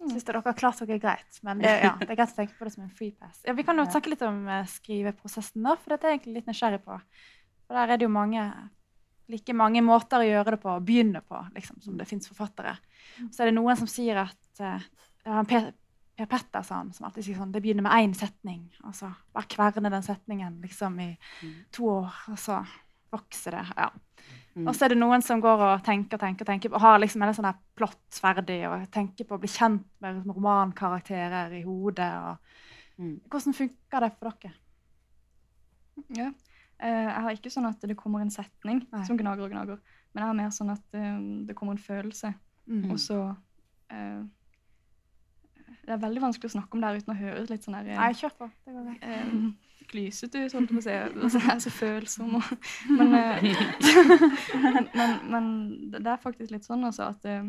[0.00, 1.40] Syns dere har klart dere greit.
[1.46, 3.42] Men det, ja, det er greit å tenke på det som en free pass.
[3.44, 6.38] Ja, vi kan jo snakke litt om eh, skriveprosessen, da, for dette er jeg egentlig
[6.38, 6.96] litt nysgjerrig på.
[7.66, 8.46] For der er det jo mange
[9.30, 12.74] like mange måter å gjøre det på, å begynne på, liksom, som det fins forfattere.
[13.30, 14.82] Så er det noen som sier at uh,
[15.26, 15.44] ja,
[16.20, 19.90] Per, Petterson som alltid sier sånn Det begynner med én setning, og så bare kverne
[19.92, 21.10] den setningen liksom i
[21.72, 22.60] to år, og så
[23.10, 23.64] vokser det.
[23.76, 23.90] ja.
[24.54, 24.66] Mm.
[24.66, 27.22] Og så er det noen som går og tenker og tenker, tenker, og har liksom
[27.22, 31.62] en sånn her plott ferdig og tenker på å bli kjent med liksom romankarakterer i
[31.62, 32.10] hodet.
[32.18, 32.58] Og...
[32.98, 33.14] Mm.
[33.30, 34.52] Hvordan funker det for dere?
[36.18, 36.28] Ja.
[36.80, 39.04] Eh, jeg har ikke sånn at det kommer en setning Nei.
[39.06, 39.80] som gnager og gnager,
[40.12, 42.34] men jeg har mer sånn at eh, det kommer en følelse,
[42.70, 42.90] Mm.
[42.92, 43.16] og så
[43.90, 44.20] eh,
[45.86, 47.88] Det er veldig vanskelig å snakke om det her uten å høres litt sånn her
[47.88, 48.48] eh, Nei, kjør på.
[48.66, 49.04] Det går greit.
[49.08, 50.96] eh, klysete ut, holdt jeg på å si.
[51.24, 52.52] Altså, jeg er så følsom og
[52.98, 53.48] Men, eh,
[54.94, 55.48] men, men
[55.90, 57.48] det det er faktisk litt sånn altså, at, eh,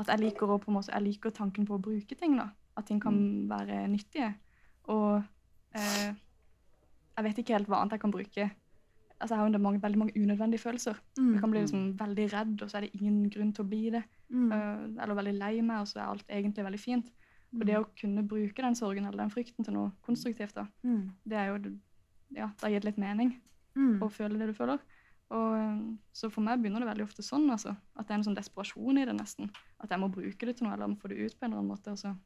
[0.00, 2.36] at jeg liker å måte, jeg liker tanken på å bruke ting.
[2.40, 2.50] da.
[2.76, 3.16] At ting kan
[3.48, 4.32] være nyttige.
[4.90, 5.22] Og
[5.78, 6.12] eh,
[7.14, 8.50] jeg vet ikke helt hva annet jeg kan bruke.
[9.14, 10.98] Altså, Jeg har mange, veldig mange unødvendige følelser.
[11.16, 13.84] Jeg kan bli liksom veldig redd, og så er det ingen grunn til å bli
[13.94, 14.02] det.
[14.28, 14.50] Mm.
[14.50, 17.12] Uh, eller veldig lei meg, og så er alt egentlig veldig fint.
[17.54, 21.10] Og det å kunne bruke den sorgen eller den frykten til noe konstruktivt, da, Mm.
[21.26, 21.78] det er jo
[22.34, 23.40] Ja, det har gitt litt mening.
[23.76, 24.00] Mm.
[24.02, 24.78] å føle det du føler.
[25.30, 27.76] Og, eh, så for meg begynner det veldig ofte sånn, altså.
[27.96, 29.50] At det er en sånn desperasjon i det, nesten.
[29.80, 31.58] At jeg må bruke det til noe, eller må få det ut på en eller
[31.62, 31.90] annen måte.
[31.90, 32.16] Og så,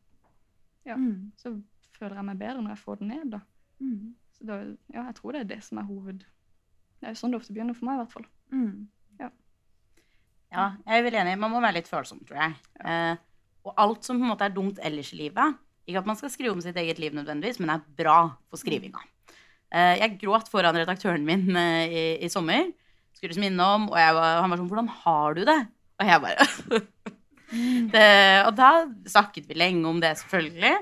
[0.86, 0.96] ja.
[0.96, 1.32] Mm.
[1.36, 1.62] så
[1.92, 3.40] føler jeg meg bedre når jeg får det ned, da.
[3.80, 4.14] Mm.
[4.32, 4.58] Så da,
[4.94, 6.18] ja, jeg tror det er det som er hoved...
[7.00, 8.26] Det er jo sånn det ofte begynner for meg, i hvert fall.
[8.52, 8.88] Mm.
[10.50, 11.38] Ja, jeg er vel enig.
[11.38, 12.54] Man må være litt følsom, tror jeg.
[12.80, 13.16] Eh,
[13.66, 16.32] og alt som på en måte er dumt ellers i livet Ikke at man skal
[16.32, 19.00] skrive om sitt eget liv nødvendigvis, men er bra for skrivinga.
[19.68, 22.70] Eh, jeg gråt foran redaktøren min eh, i, i sommer.
[23.16, 25.64] Skulle liksom innom, og var, han var sånn 'Hvordan har du det?'
[25.98, 26.46] Og jeg bare
[27.94, 28.08] det,
[28.46, 28.70] Og da
[29.08, 30.74] snakket vi lenge om det, selvfølgelig.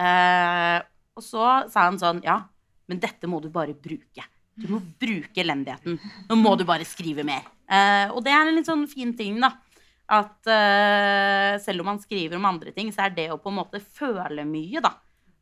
[0.00, 0.78] Eh,
[1.16, 2.42] og så sa han sånn 'Ja,
[2.88, 4.28] men dette må du bare bruke'.
[4.60, 5.96] Du må bruke elendigheten.
[6.28, 7.46] Nå må du bare skrive mer.
[8.12, 9.54] Og det er en litt sånn fin ting, da.
[10.10, 13.60] At uh, selv om man skriver om andre ting, så er det å på en
[13.60, 14.90] måte føle mye, da.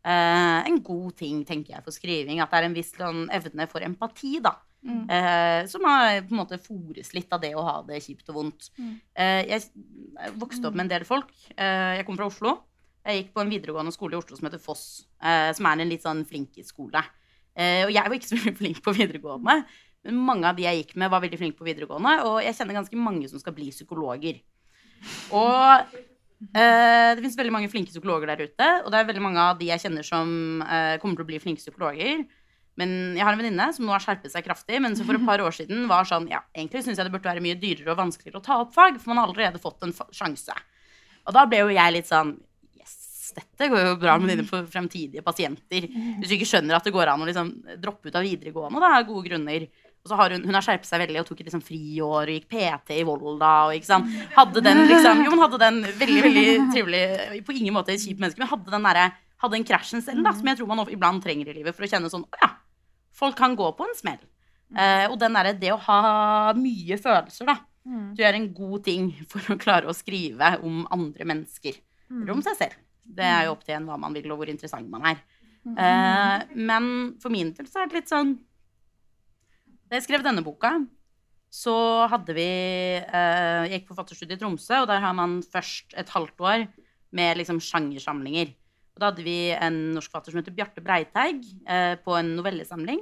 [0.05, 2.43] uh, en god ting, tenker jeg, for skriving.
[2.45, 4.55] At det er en viss sånn, evne for empati, da.
[4.85, 5.05] Mm.
[5.11, 8.43] Uh, som har på en måte fores litt av det å ha det kjipt og
[8.43, 8.69] vondt.
[8.79, 8.93] Mm.
[9.49, 9.65] Jeg
[10.39, 11.33] vokste opp med en del folk.
[11.57, 12.59] Jeg kom fra Oslo.
[13.09, 14.85] Jeg gikk på en videregående skole i Oslo som heter Foss,
[15.19, 17.03] som er en litt sånn flinkeskole.
[17.59, 19.55] Uh, og jeg var ikke så veldig flink på videregående,
[20.07, 22.77] men mange av de jeg gikk med, var veldig flinke på videregående, og jeg kjenner
[22.79, 24.39] ganske mange som skal bli psykologer.
[25.35, 25.95] Og
[26.57, 29.61] eh, det finnes veldig mange flinke psykologer der ute, og det er veldig mange av
[29.61, 32.27] de jeg kjenner som eh, kommer til å bli flinke psykologer.
[32.79, 35.27] Men jeg har en venninne som nå har skjerpet seg kraftig, men som for et
[35.27, 37.99] par år siden var sånn Ja, egentlig syns jeg det burde være mye dyrere og
[37.99, 40.55] vanskeligere å ta opp fag, for man har allerede fått en sjanse.
[41.27, 42.37] Og da ble jo jeg litt sånn
[42.79, 45.89] Yes, dette går jo bra med dine fremtidige pasienter.
[45.91, 47.51] Hvis du ikke skjønner at det går an å liksom
[47.83, 49.67] droppe ut av videregående, da, av gode grunner.
[50.09, 52.33] Og så har hun, hun har skjerpet seg veldig og tok et liksom friår og
[52.33, 53.51] gikk PT i Volda.
[53.69, 54.09] og ikke sant?
[54.35, 58.23] Hadde den liksom, jo, men hadde den veldig veldig trivelig, på ingen måte et kjipt
[58.25, 59.13] menneske, men hadde den der,
[59.45, 61.91] hadde den krasjen selv, da, som jeg tror man iblant trenger i livet for å
[61.93, 62.49] kjenne sånn Å ja,
[63.13, 64.19] folk kan gå på en smell.
[64.77, 68.11] Eh, og den der, det å ha mye følelser, da, Mm.
[68.13, 71.73] tror jeg er en god ting for å klare å skrive om andre mennesker.
[72.11, 72.75] Eller om seg selv.
[73.09, 75.23] Det er jo opp til en hva man vil, og hvor interessant man er.
[75.69, 76.91] Eh, men
[77.23, 78.35] for min del så er det litt sånn
[79.89, 80.75] Da jeg skrev denne boka,
[81.49, 81.75] så
[82.13, 82.49] hadde vi
[83.01, 86.67] eh, Jeg gikk på forfatterstudiet i Tromsø, og der har man først et halvt år
[87.17, 88.51] med liksom sjangersamlinger.
[88.93, 93.01] Og da hadde vi en norsk forfatter som heter Bjarte Breiteig, eh, på en novellesamling.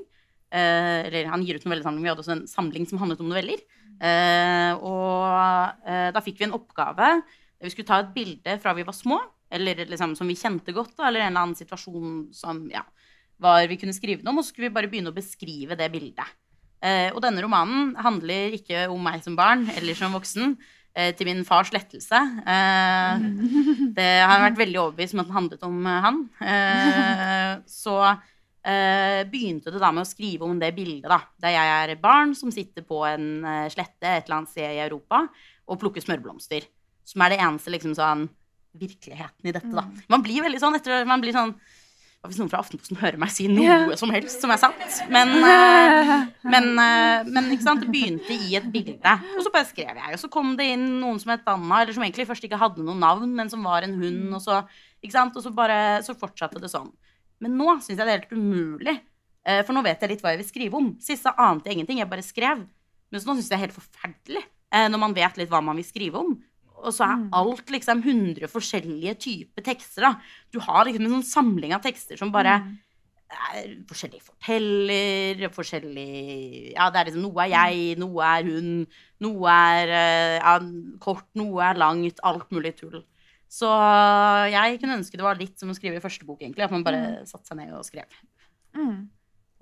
[0.54, 3.66] Eh, eller han gir ut novellesamling, vi hadde også en samling som handlet om noveller.
[3.96, 5.82] Eh, og
[6.14, 7.08] da fikk vi en oppgave
[7.56, 9.18] vi skulle ta et bilde fra vi var små,
[9.50, 12.82] eller liksom som vi kjente godt, da, eller en eller annen situasjon som ja,
[13.42, 15.88] var, vi kunne skrive noe om, og så skulle vi bare begynne å beskrive det
[15.94, 16.36] bildet.
[16.86, 20.54] Eh, og denne romanen handler ikke om meg som barn eller som voksen,
[20.94, 22.20] eh, til min fars lettelse.
[22.46, 23.26] Eh,
[23.98, 26.24] det har vært veldig overbevist om at den handlet om han.
[27.82, 27.98] Så
[28.66, 31.20] begynte det da med å skrive om det bildet, da.
[31.38, 35.20] Der jeg er barn som sitter på en slette et eller annet sted i Europa
[35.70, 36.66] og plukker smørblomster.
[37.06, 38.24] Som er det eneste liksom sånn
[38.74, 39.86] virkeligheten i dette, da.
[40.10, 41.54] Man blir veldig sånn etter Man blir sånn
[42.28, 44.80] hvis noen fra Aftenposten hører meg si noe som helst som er sant?
[45.12, 49.14] Men, eh, men, eh, men det begynte i et bilde.
[49.36, 50.12] Og så bare skrev jeg.
[50.12, 52.84] Og så kom det inn noen som het Anna, eller som egentlig først ikke hadde
[52.84, 54.34] noe navn, men som var en hund.
[54.34, 54.62] Og så?
[55.06, 56.90] Og så, bare, så fortsatte det sånn.
[57.40, 59.00] Men nå syns jeg det er helt umulig.
[59.44, 60.96] eh, For nå vet jeg litt hva jeg vil skrive om.
[61.00, 62.66] Sist ante jeg ingenting, jeg bare skrev.
[63.10, 64.44] Men så nå syns jeg det er helt forferdelig
[64.76, 66.42] når man vet litt hva man vil skrive om.
[66.82, 70.04] Og så er alt liksom 100 forskjellige typer tekster.
[70.04, 70.12] da.
[70.52, 72.58] Du har liksom en sånn samling av tekster som bare
[73.26, 78.70] er forskjellige forteller, forskjellig Ja, det er liksom noe er jeg, noe er hun,
[79.24, 80.54] noe er eh, ja,
[81.02, 83.00] kort, noe er langt, alt mulig tull.
[83.50, 83.68] Så
[84.50, 86.66] jeg kunne ønske det var litt som å skrive i første bok, egentlig.
[86.66, 88.10] At man bare satte seg ned og skrev.
[88.76, 89.06] Mm.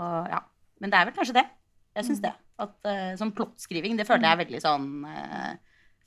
[0.01, 0.41] Og, ja.
[0.83, 1.45] Men det er vel kanskje det.
[1.95, 2.33] Jeg syns det.
[2.65, 5.53] At uh, sånn plottskriving, det føler jeg er veldig sånn uh,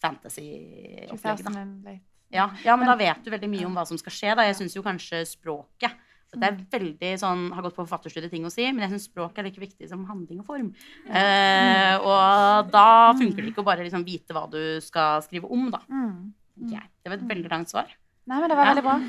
[0.03, 1.53] fantasy-opplegg, da.
[1.53, 1.97] 2008.
[2.33, 4.35] Ja, ja, men da vet du veldig mye om hva som skal skje.
[4.35, 4.45] Da.
[4.49, 8.51] Jeg syns jo kanskje språket Det er veldig sånn, har gått på forfatterstudiet ting å
[8.51, 10.73] si, men jeg syns språk er like viktig som handling og form.
[11.07, 15.69] Eh, og da funker det ikke å bare liksom vite hva du skal skrive om,
[15.71, 15.79] da.
[15.87, 16.35] Mm.
[16.67, 17.95] Det var et veldig langt svar.
[18.27, 18.99] Nei, men det var veldig bra.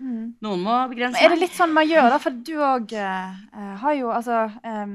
[0.00, 0.32] Mm.
[0.40, 2.18] Noen må begrense Men er det litt sånn man gjør, da?
[2.22, 3.40] For du òg eh,
[3.82, 4.94] har jo altså em,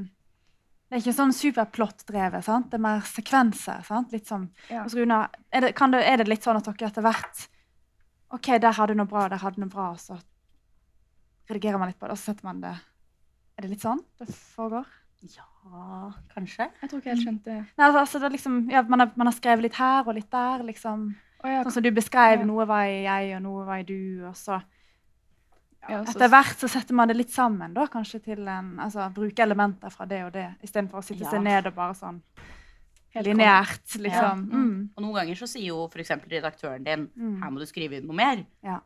[0.96, 2.70] Det er ikke sånn superplott-drevet, sant?
[2.72, 4.14] Det er mer sekvenser, sant?
[4.16, 4.84] Litt som Ja.
[4.86, 5.28] hos Runa.
[5.52, 7.42] Er det, kan det, er det litt sånn at dere etter hvert
[8.32, 10.16] OK, der hadde du noe bra, der hadde du noe bra, og så
[11.50, 14.30] redigerer man litt på det, og så setter man det Er det litt sånn det
[14.56, 14.88] foregår?
[15.36, 16.70] Ja, kanskje.
[16.80, 19.28] Jeg tror ikke jeg helt skjønte Nei, altså, altså det liksom, ja, man, har, man
[19.28, 21.10] har skrevet litt her og litt der, liksom.
[21.44, 24.24] Oh, ja, Sånn som du beskrev, noe var i jeg, og noe var i du,
[24.30, 24.62] og så
[25.90, 29.44] Ja, Etter hvert så setter man det litt sammen, da, kanskje til en Altså bruke
[29.44, 31.30] elementer fra det og det, istedenfor å sitte Ja.
[31.32, 32.22] seg ned og bare sånn
[33.16, 33.96] lineært.
[34.02, 34.10] liksom.
[34.52, 34.58] Ja.
[34.58, 34.90] Mm.
[34.96, 36.10] Og noen ganger så sier jo f.eks.
[36.30, 37.42] redaktøren din Mm.
[37.44, 38.46] her må du skrive inn noe mer.
[38.64, 38.80] Ja.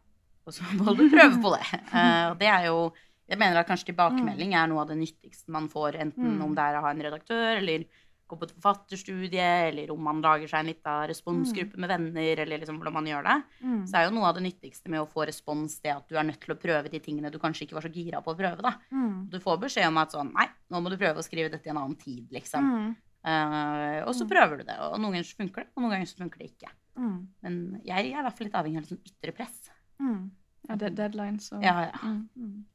[0.46, 1.66] Og så må du prøve på det.
[2.32, 2.94] Og det er jo
[3.30, 6.44] Jeg mener at kanskje tilbakemelding er noe av det nyttigste man får, enten Mm.
[6.44, 7.84] om det er å ha en redaktør, eller
[8.30, 12.62] gå på et forfatterstudie, eller om man lager seg en liten responsgruppe med venner, eller
[12.62, 13.36] liksom hvordan man gjør det.
[13.66, 13.82] Mm.
[13.90, 16.24] Så er jo noe av det nyttigste med å få respons det at du er
[16.30, 18.62] nødt til å prøve de tingene du kanskje ikke var så gira på å prøve.
[18.62, 18.74] da.
[18.94, 19.28] Mm.
[19.34, 21.74] Du får beskjed om at sånn Nei, nå må du prøve å skrive dette i
[21.74, 22.64] en annen tid, liksom.
[22.64, 22.96] Mm.
[23.26, 24.30] Eh, og så Mm.
[24.30, 24.78] prøver du det.
[24.80, 26.72] Og noen ganger så funker det, og noen ganger så funker det ikke.
[26.98, 27.28] Mm.
[27.44, 29.70] Men jeg er i hvert fall litt avhengig av sånn ytre press.
[30.00, 30.32] Mm.
[30.70, 31.98] Ja, det er deadlines og Ja, ja.
[32.04, 32.30] Mm.
[32.38, 32.66] Mm.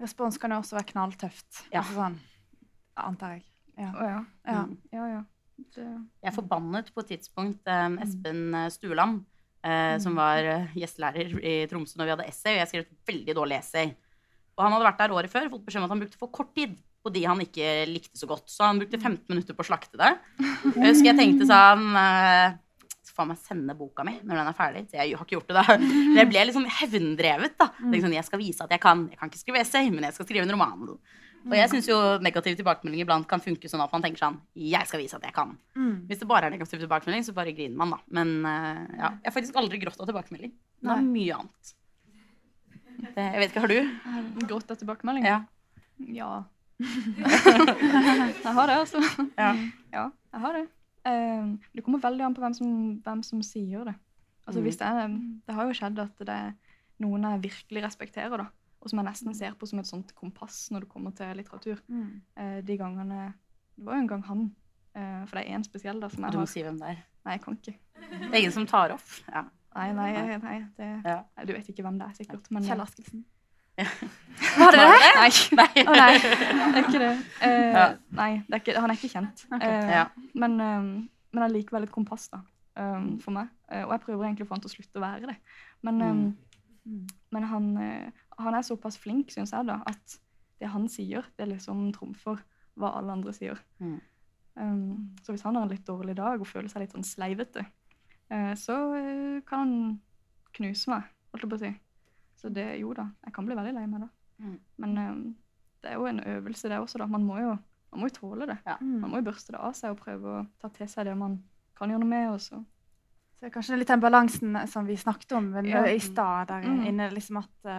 [0.00, 1.64] Respons kan jo også være knalltøft.
[1.72, 1.80] Ja.
[1.82, 2.18] Altså sånn,
[2.96, 3.44] antar jeg.
[3.80, 3.90] Ja.
[3.90, 4.20] Å ja.
[4.44, 4.62] Ja.
[4.66, 4.76] Mm.
[4.92, 5.20] Ja, ja.
[5.60, 5.86] Det,
[6.24, 9.18] Jeg forbannet på et tidspunkt um, Espen eh, Stueland,
[9.60, 13.10] eh, som var eh, gjestelærer i Tromsø når vi hadde essay, og jeg skrev et
[13.12, 13.90] veldig dårlig essay.
[14.56, 16.32] Og han hadde vært der året før og fått beskjed om at han brukte for
[16.32, 18.48] kort tid på de han ikke likte så godt.
[18.52, 20.10] Så han brukte 15 minutter på å slakte det.
[20.76, 22.58] Jeg husker jeg tenkte sånn uh,
[23.06, 24.82] Så faen meg sende boka mi når den er ferdig.
[24.90, 25.78] Så jeg har ikke gjort det, da.
[26.12, 27.70] Men jeg ble sånn hevndrevet, da.
[27.80, 29.06] Sånn, jeg skal vise at jeg kan.
[29.08, 30.92] Jeg kan ikke skrive essay, men jeg skal skrive en roman.
[31.48, 34.84] Og jeg syns jo negativ tilbakemelding iblant kan funke sånn at man tenker sånn Jeg
[34.86, 35.54] skal vise at jeg kan.
[35.74, 35.94] Mm.
[36.10, 38.00] Hvis det bare er negativ tilbakemelding, så bare griner man, da.
[38.12, 40.52] Men eh, ja, jeg har faktisk aldri grått av tilbakemelding.
[40.84, 41.72] Det er mye annet.
[43.00, 44.44] Det, jeg vet ikke, har du?
[44.50, 45.24] Grått av tilbakemelding?
[45.24, 45.38] Ja.
[46.12, 46.30] Ja.
[46.80, 49.00] jeg har det, altså.
[49.38, 49.50] Ja.
[49.92, 50.66] Ja, jeg har det.
[51.00, 52.70] Uh, det kommer veldig an på hvem som,
[53.04, 53.96] hvem som sier det.
[54.46, 54.64] Altså, Mm.
[54.66, 55.08] hvis det, er,
[55.46, 56.52] det har jo skjedd at det er
[57.00, 58.46] noen jeg virkelig respekterer, da,
[58.82, 61.80] og som jeg nesten ser på som et sånt kompass når det kommer til litteratur.
[61.88, 62.20] Mm.
[62.36, 63.34] Eh, de gangene
[63.76, 64.54] Det var jo en gang han,
[64.94, 66.88] eh, for det er én spesiell da, som jeg Du må har si hvem det
[66.88, 66.98] er.
[67.24, 67.74] Nei, jeg kan ikke.
[68.00, 69.10] Det er ingen som tar opp.
[69.28, 69.44] Ja.
[69.74, 71.22] Nei, nei, nei, det, Ja.
[71.36, 72.50] nei, du vet ikke hvem det er, sikkert.
[72.50, 73.24] Men, Kjell Askelsen.
[74.60, 74.96] Var det det?
[75.16, 75.30] Nei.
[75.56, 75.84] Nei.
[75.86, 77.10] Oh, nei, det er ikke det.
[77.40, 77.84] Eh, Ja.
[78.18, 79.44] Nei, det er ikke, han er ikke kjent.
[79.52, 79.68] Okay.
[79.68, 80.04] Eh, Ja.
[80.34, 82.40] Men, um, men allikevel et kompass da,
[82.76, 83.48] um, for meg.
[83.70, 85.36] Eh, og jeg prøver egentlig å få han til å slutte å være det.
[85.82, 86.36] Men, um,
[86.86, 87.06] Mm.
[87.32, 88.10] men han, eh,
[88.44, 90.16] han er såpass flink, syns jeg, da, at
[90.60, 92.40] det han sier, det liksom trumfer
[92.80, 93.60] hva alle andre sier.
[93.80, 93.98] Mm.
[94.54, 97.64] Um, så hvis han har en litt dårlig dag og føler seg litt sånn sleivete,
[98.32, 99.76] uh, så uh, kan han
[100.56, 101.70] knuse meg, holdt jeg på å si.
[102.40, 104.10] Så det, jo da, jeg kan bli veldig lei meg da.
[104.40, 104.56] Mm.
[104.82, 105.22] Men um,
[105.80, 107.06] det er jo en øvelse det også, da.
[107.10, 107.54] Man må jo,
[107.92, 108.58] man må jo tåle det.
[108.80, 108.98] Mm.
[109.04, 111.38] Man må jo børste det av seg og prøve å ta til seg det man
[111.78, 112.28] kan gjøre noe med.
[112.34, 112.60] Også.
[112.60, 112.60] så.
[112.60, 115.84] kanskje det er kanskje litt den balansen som vi snakket om men Ja.
[115.88, 116.86] i stad, der Mm.
[116.86, 117.70] inne, liksom at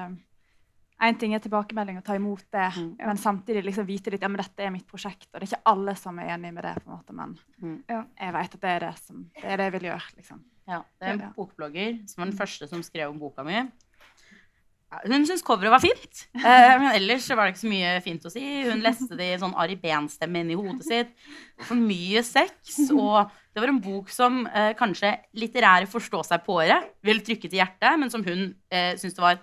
[1.01, 2.95] Én ting er tilbakemelding og ta imot det, Mm.
[2.99, 5.27] men samtidig liksom vite litt ja, men dette er mitt prosjekt.
[5.33, 7.83] Og det er ikke alle som er enig med det, på en måte, men Mm.
[8.19, 10.15] Jeg vet at det er det, som, det er det jeg vil gjøre.
[10.17, 10.43] liksom.
[10.67, 13.63] Ja, det er en bokblogger som var den første som skrev om boka mi.
[15.05, 18.31] Hun syntes coveret var fint, eh, men ellers var det ikke så mye fint å
[18.33, 18.41] si.
[18.67, 21.13] Hun leste det i sånn Ari Behn-stemme inni hodet sitt.
[21.63, 22.89] For mye sex.
[22.91, 28.11] Og det var en bok som eh, kanskje litterære forstå-seg-på-ere ville trykke til hjertet, men
[28.11, 29.39] som hun eh, syntes det var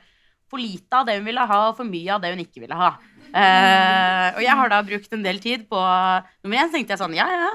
[0.49, 2.79] for lite av det hun ville ha, og for mye av det hun ikke ville
[2.79, 2.95] ha.
[3.29, 7.17] Uh, og jeg har da brukt en del tid på Nummer én tenkte jeg sånn,
[7.19, 7.51] ja ja,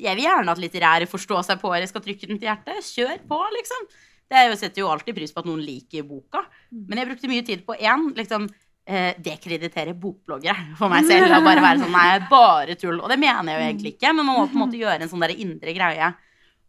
[0.00, 2.86] jeg vil gjerne at litterære forstå seg på jeg skal trykke den til hjertet.
[2.94, 3.90] Kjør på, liksom.
[4.30, 6.44] Det er jo, setter jo alltid pris på at noen liker boka.
[6.70, 8.46] Men jeg brukte mye tid på én, liksom
[8.86, 11.34] eh, dekreditere bokbloggere for meg selv.
[11.34, 13.00] Og bare være sånn Nei, bare tull.
[13.00, 15.10] Og det mener jeg jo egentlig ikke, men man må på en måte gjøre en
[15.12, 16.12] sånn der indre greie.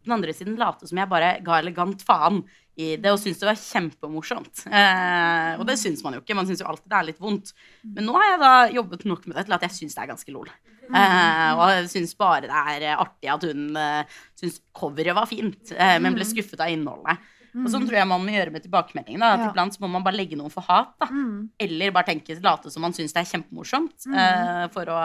[0.02, 2.42] På den andre siden late som jeg bare ga elegant faen
[2.80, 4.62] i det og syntes det var kjempemorsomt.
[4.66, 6.36] Eh, og det syns man jo ikke.
[6.38, 7.52] Man syns jo alltid det er litt vondt.
[7.84, 10.12] Men nå har jeg da jobbet nok med det til at jeg syns det er
[10.14, 10.48] ganske lol.
[10.92, 15.72] Eh, og jeg syns bare det er artig at hun eh, syns coveret var fint,
[15.76, 17.20] eh, men ble skuffet av innholdet.
[17.52, 19.20] Og sånn tror jeg man må gjøre med tilbakemeldingen.
[19.26, 19.50] At Ja.
[19.50, 20.94] Iblant så må man bare legge noen for hat.
[20.98, 21.10] Da.
[21.12, 21.50] Mm.
[21.60, 24.06] Eller bare tenke, late som man syns det er kjempemorsomt.
[24.08, 25.00] eh, for å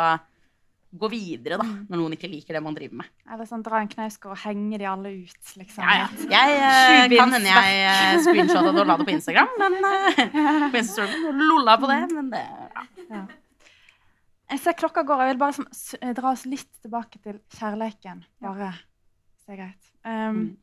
[0.92, 3.10] gå videre da, når noen ikke liker det man driver med.
[3.34, 5.84] Eller sånn dra en knausgård og henge de alle ut, liksom.
[5.84, 6.08] Ja, ja.
[6.32, 6.62] Jeg
[7.12, 9.52] uh, kan hende jeg uh, screenshotta det og la det på Instagram.
[9.60, 12.00] Men uh, på Instagram lolla på det.
[12.16, 12.46] Men det
[13.12, 13.26] ja.
[14.48, 15.26] Jeg ser klokka går.
[15.26, 18.22] Jeg vil bare som, s- eh, dra oss litt tilbake til kjærleiken.
[18.40, 18.70] Bare,
[19.36, 19.92] hvis det er greit.
[20.08, 20.58] Um, Mm.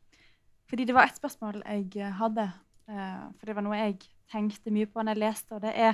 [0.72, 2.46] Fordi det var et spørsmål jeg eh, hadde,
[2.88, 3.98] uh, for det var noe jeg
[4.32, 5.92] tenkte mye på når jeg leste, og det er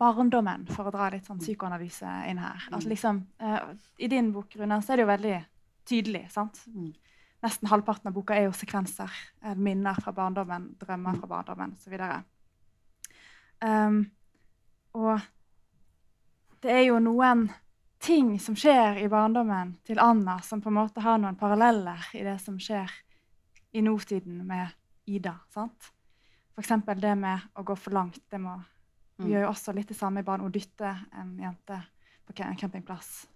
[0.00, 2.66] barndommen, for å dra litt sånn psykoanalyse inn her.
[2.72, 5.38] Altså liksom, uh, I din bok, Rune, så er det jo veldig
[5.90, 6.62] tydelig, sant?
[6.72, 6.92] Mm.
[7.44, 9.10] Nesten halvparten av boka er jo sekvenser.
[9.44, 11.94] eh, Minner fra barndommen, drømmer fra barndommen osv.
[13.60, 14.02] Um,
[14.96, 15.20] og
[16.60, 17.46] det er jo noen
[18.00, 22.24] ting som skjer i barndommen til Anna, som på en måte har noen paralleller i
[22.24, 22.92] det som skjer
[23.72, 24.76] i nåtiden med
[25.06, 25.38] Ida.
[25.48, 25.92] sant?
[26.60, 28.20] Eksempel det med å gå for langt.
[28.28, 28.58] Det må
[29.20, 29.30] Mm.
[29.30, 30.40] gjør jo også litt det samme i barn.
[30.40, 31.82] og dytter en jente
[32.26, 33.26] på en campingplass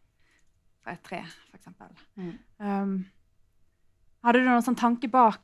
[0.82, 1.20] fra et tre,
[1.52, 1.68] f.eks.
[2.16, 2.38] Mm.
[2.60, 3.06] Um,
[4.24, 5.42] hadde du noen sånn tanke bak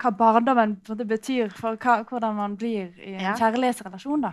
[0.00, 3.34] hva barndommen betyr for hva, hvordan man blir i en Ja.
[3.36, 4.22] kjærlighetsrelasjon?
[4.22, 4.30] da?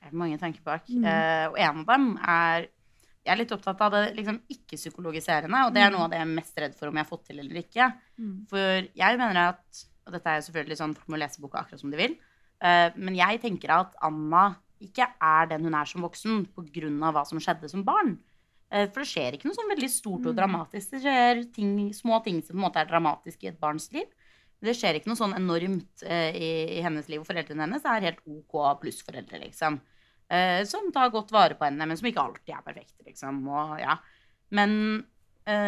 [0.00, 0.86] Det er mange tanker bak.
[0.88, 1.04] Mm.
[1.04, 2.68] Uh, og en av dem er
[3.26, 5.92] Jeg er litt opptatt av det liksom, ikke-psykologiserende, og det er Mm.
[5.92, 7.92] noe av det jeg er mest redd for om jeg har fått til eller ikke.
[8.18, 8.46] Mm.
[8.48, 11.78] For jeg mener at Og dette er jo selvfølgelig sånn folk må lese boka akkurat
[11.80, 12.16] som de vil.
[12.62, 17.12] Eh, men jeg tenker at Anna ikke er den hun er som voksen pga.
[17.12, 18.18] hva som skjedde som barn.
[18.70, 20.36] Eh, for det skjer ikke noe sånn veldig stort og Mm.
[20.36, 20.90] dramatisk.
[20.90, 24.06] Det skjer ting, små ting som på en måte er dramatiske i et barns liv.
[24.60, 27.20] Det skjer ikke noe sånn enormt eh, i, hennes liv.
[27.20, 29.80] Og foreldrene hennes er helt OK pluss-foreldre, liksom.
[30.30, 33.46] Eh, som tar godt vare på henne, men som ikke alltid er perfekte, liksom.
[33.48, 33.96] Og, ja.
[34.50, 35.06] Men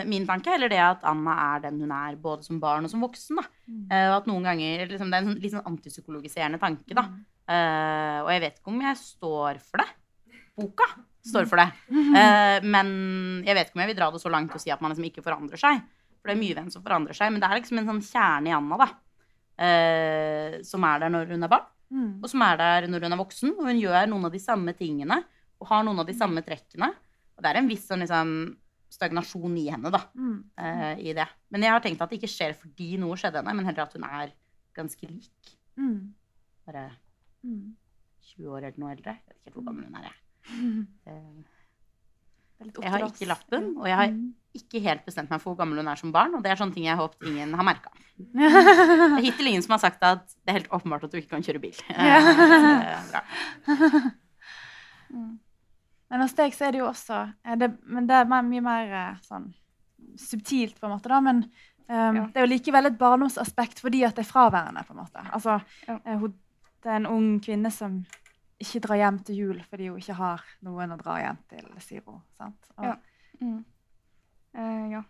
[0.08, 2.92] min tanke er heller det at Anna er den hun er, både som barn og
[2.92, 3.40] som voksen.
[3.40, 3.46] da.
[3.66, 3.84] Mm.
[3.90, 7.06] Eh, og at noen ganger liksom, Det er en sånn, litt sånn antipsykologiserende tanke, da.
[7.50, 9.88] Eh, og jeg vet ikke om jeg står for det.
[10.60, 10.86] Boka
[11.26, 11.68] står for det.
[11.92, 12.90] Uh, men
[13.44, 15.08] jeg vet ikke om jeg vil dra det så langt og si at man liksom
[15.08, 15.82] ikke forandrer seg.
[16.20, 17.32] For det er mye venn som forandrer seg.
[17.32, 18.88] Men det er liksom en sånn kjerne i Anna, da.
[19.60, 22.22] Uh, som er der når hun er barn, Mm.
[22.22, 23.50] og som er der når hun er voksen.
[23.58, 25.16] Og hun gjør noen av de samme tingene
[25.60, 26.86] og har noen av de samme trekkene.
[27.34, 28.30] Og det er en viss sånn liksom
[28.90, 30.00] stagnasjon i henne, da.
[30.14, 30.38] Mm.
[30.58, 31.26] uh, i det.
[31.50, 33.94] Men jeg har tenkt at det ikke skjer fordi noe skjedde henne, men heller at
[33.96, 34.32] hun er
[34.76, 35.54] ganske lik.
[35.78, 36.12] Mm.
[36.66, 36.90] Bare
[37.42, 37.70] Mm.
[38.36, 39.14] 20 år eller noe eldre.
[39.16, 40.10] Jeg vet ikke hvor gammel hun er.
[40.10, 40.84] Jeg.
[41.08, 41.40] Eh,
[42.66, 44.34] litt opp Jeg har ikke lappen, og jeg har Mm.
[44.54, 46.74] ikke helt bestemt meg for hvor gammel hun er som barn, og det er sånne
[46.74, 47.90] ting jeg har håpet ingen har merka.
[48.20, 51.30] Det er hittil ingen som har sagt at det er helt åpenbart at du ikke
[51.30, 51.76] kan kjøre bil.
[51.88, 52.20] Eh, Ja.
[52.82, 53.22] det er bra.
[56.10, 58.92] Men hos deg så er det jo også eh, det, Men det er mye mer
[58.92, 59.52] eh, sånn
[60.18, 61.20] subtilt, på en måte, da.
[61.20, 61.44] Men
[61.88, 62.26] um, Ja.
[62.26, 65.22] det er jo likevel et barndomsaspekt fordi at det er fraværende, på en måte.
[65.32, 65.98] Altså, Ja.
[66.04, 66.34] eh, hun,
[66.82, 68.04] det er en ung kvinne som
[68.60, 72.02] ikke drar hjem til jul fordi hun ikke har noen å dra hjem til, sier
[72.06, 72.20] hun.
[72.38, 72.70] Sant?
[72.78, 72.96] Og, Ja.
[73.40, 73.64] Mm.
[74.56, 75.02] Uh, ja.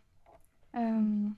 [0.75, 1.37] Um,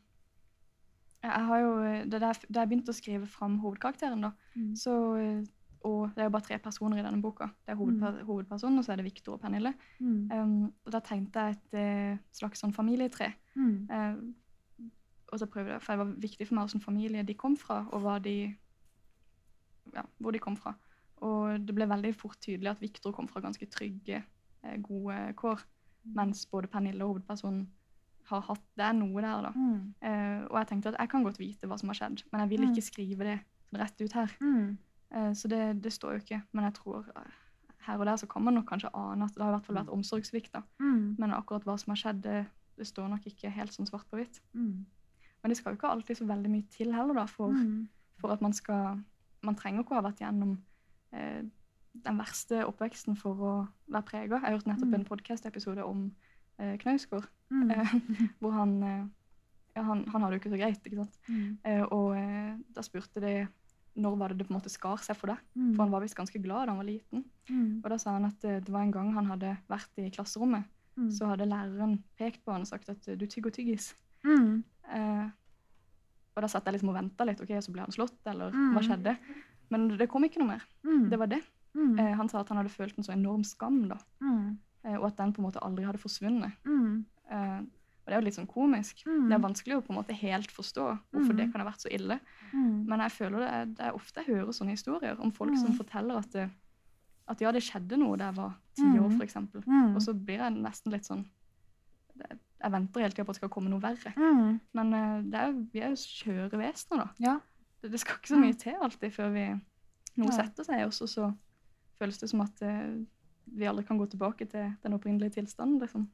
[1.23, 4.75] jeg har jo Da jeg begynte å skrive fram hovedkarakteren, da, Mm.
[4.77, 5.47] så
[5.85, 7.49] Og det er jo bare tre personer i denne boka.
[7.67, 9.73] Det er hovedper hovedpersonen, og så er det Victor og Pernille.
[9.99, 10.31] Mm.
[10.31, 13.33] Um, og da tegnte jeg et uh, slags sånn familietre.
[13.57, 13.89] Mm.
[13.91, 14.87] Uh,
[15.33, 17.81] og så prøvde jeg, for det var viktig for meg hvilken familie de kom fra,
[17.97, 18.37] og de,
[19.95, 20.75] ja, hvor de kom fra.
[21.23, 24.23] Og det ble veldig fort tydelig at Victor kom fra ganske trygge,
[24.67, 25.63] uh, gode kår,
[26.15, 27.67] mens både Pernille og hovedpersonen
[28.31, 29.51] har hatt Det er noe der, da.
[29.51, 29.95] Mm.
[29.99, 32.51] Eh, og jeg tenkte at jeg kan godt vite hva som har skjedd, men jeg
[32.53, 32.71] vil Mm.
[32.71, 33.39] ikke skrive det
[33.75, 34.31] rett ut her.
[35.13, 35.29] Mm.
[35.29, 36.43] Eh, så det, det står jo ikke.
[36.53, 37.31] Men jeg tror eh,
[37.87, 39.77] her og der så kan man nok kanskje ane at det har i hvert fall
[39.77, 40.53] vært omsorgssvikt.
[40.53, 40.63] da.
[40.81, 41.17] Mm.
[41.19, 42.47] Men akkurat hva som har skjedd, det,
[42.79, 44.41] det står nok ikke helt sånn svart på hvitt.
[44.55, 44.85] Mm.
[45.43, 47.89] Men det skal jo ikke alltid så veldig mye til heller, da, for, Mm.
[48.21, 49.01] for at man skal
[49.43, 50.53] Man trenger ikke å ha vært gjennom
[51.13, 51.43] eh,
[52.05, 53.55] den verste oppveksten for å
[53.91, 54.39] være prega.
[54.39, 54.95] Jeg hørte nettopp Mm.
[54.95, 56.13] en podkast-episode om
[56.61, 57.71] eh, Knausgård, Mm.
[57.71, 57.93] eh,
[58.41, 59.07] hvor han eh,
[59.77, 61.19] ja, han, han hadde det jo ikke så greit, ikke sant.
[61.29, 61.59] Mm.
[61.65, 62.15] Eh, og
[62.75, 63.49] da spurte de
[63.97, 65.39] når var det det på en måte skar seg for deg.
[65.57, 65.75] Mm.
[65.77, 67.25] For han var visst ganske glad da han var liten.
[67.51, 67.81] Mm.
[67.85, 70.65] Og da sa han at eh, det var en gang han hadde vært i klasserommet,
[70.93, 71.11] Mm.
[71.11, 73.95] så hadde læreren pekt på han og sagt at eh, du tygger tyggis.
[74.25, 74.63] Mm.
[74.93, 75.29] Eh,
[76.37, 77.41] og da satt jeg liksom og venta litt.
[77.41, 78.75] ok, Så ble han slått, eller Mm.
[78.75, 79.17] hva skjedde?
[79.71, 80.63] Men det kom ikke noe mer.
[80.85, 81.09] Mm.
[81.09, 81.41] Det var det.
[81.99, 83.97] Eh, han sa at han hadde følt en så enorm skam, da.
[84.85, 86.53] Eh, og at den på en måte aldri hadde forsvunnet.
[86.67, 87.07] Mm.
[88.03, 89.05] Og det er jo litt sånn komisk.
[89.07, 89.29] Mm.
[89.31, 91.37] Det er vanskelig å på en måte helt forstå hvorfor Mm.
[91.39, 92.17] det kan ha vært så ille.
[92.53, 92.87] Mm.
[92.89, 95.71] Men jeg føler det er, det er ofte jeg hører sånne historier om folk som
[95.71, 95.77] Mm.
[95.79, 96.51] forteller at, det,
[97.29, 99.21] at ja, det skjedde noe da jeg var ti år, Mm.
[99.21, 99.37] f.eks.
[99.67, 99.95] Mm.
[99.95, 101.25] Og så blir jeg nesten litt sånn
[102.63, 104.13] Jeg venter hele tida på at det skal komme noe verre.
[104.17, 104.61] Mm.
[104.75, 107.09] Men eh, det er, vi er jo skjøre vesener, da.
[107.19, 107.39] Ja.
[107.83, 109.47] Det, det skal ikke så mye til alltid før vi,
[110.21, 110.37] noe ja.
[110.45, 111.33] setter seg i oss, og så
[111.99, 112.93] føles det som at eh,
[113.57, 115.81] vi aldri kan gå tilbake til den opprinnelige tilstanden.
[115.83, 116.07] Liksom.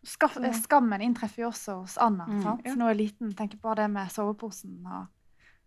[0.00, 0.06] Mm.
[0.06, 2.24] Skaff, Skammen inntreffer jo også hos Anna.
[2.26, 2.62] Mm, sant?
[2.64, 2.74] ja.
[2.74, 5.06] Når hun er liten, tenker på det med soveposen og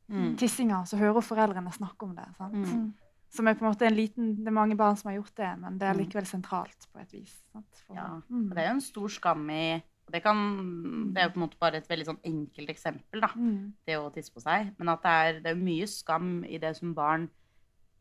[0.10, 0.36] Mm.
[0.38, 2.26] tissinga, så hører foreldrene snakke om det.
[2.38, 2.54] Sant?
[2.54, 2.94] Mm.
[3.30, 5.60] Som er på en måte en liten, Det er mange barn som har gjort det,
[5.60, 6.00] men det er Mm.
[6.06, 7.44] likevel sentralt på et vis.
[7.54, 7.66] Sant?
[7.88, 8.20] For, Ja.
[8.30, 8.50] Mm.
[8.50, 9.82] Det er jo en stor skam i
[10.12, 13.28] det, kan, det er jo på en måte bare et veldig sånn enkelt eksempel, da,
[13.28, 13.74] Mm.
[13.88, 14.74] det å tisse på seg.
[14.78, 17.30] Men at det er, det er mye skam i det som barn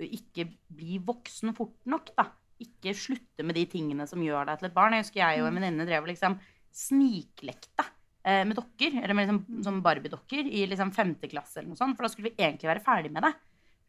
[0.00, 2.10] ikke blir voksen fort nok.
[2.16, 2.24] da.
[2.62, 4.96] Ikke slutte med de tingene som gjør deg til et barn.
[4.96, 6.38] Jeg husker jeg og en venninne drev og liksom
[6.72, 7.84] sniklekte
[8.24, 11.98] eh, med dokker, eller med liksom, som Barbie-dokker, i liksom femte klasse eller noe sånt.
[11.98, 13.32] For da skulle vi egentlig være ferdig med det.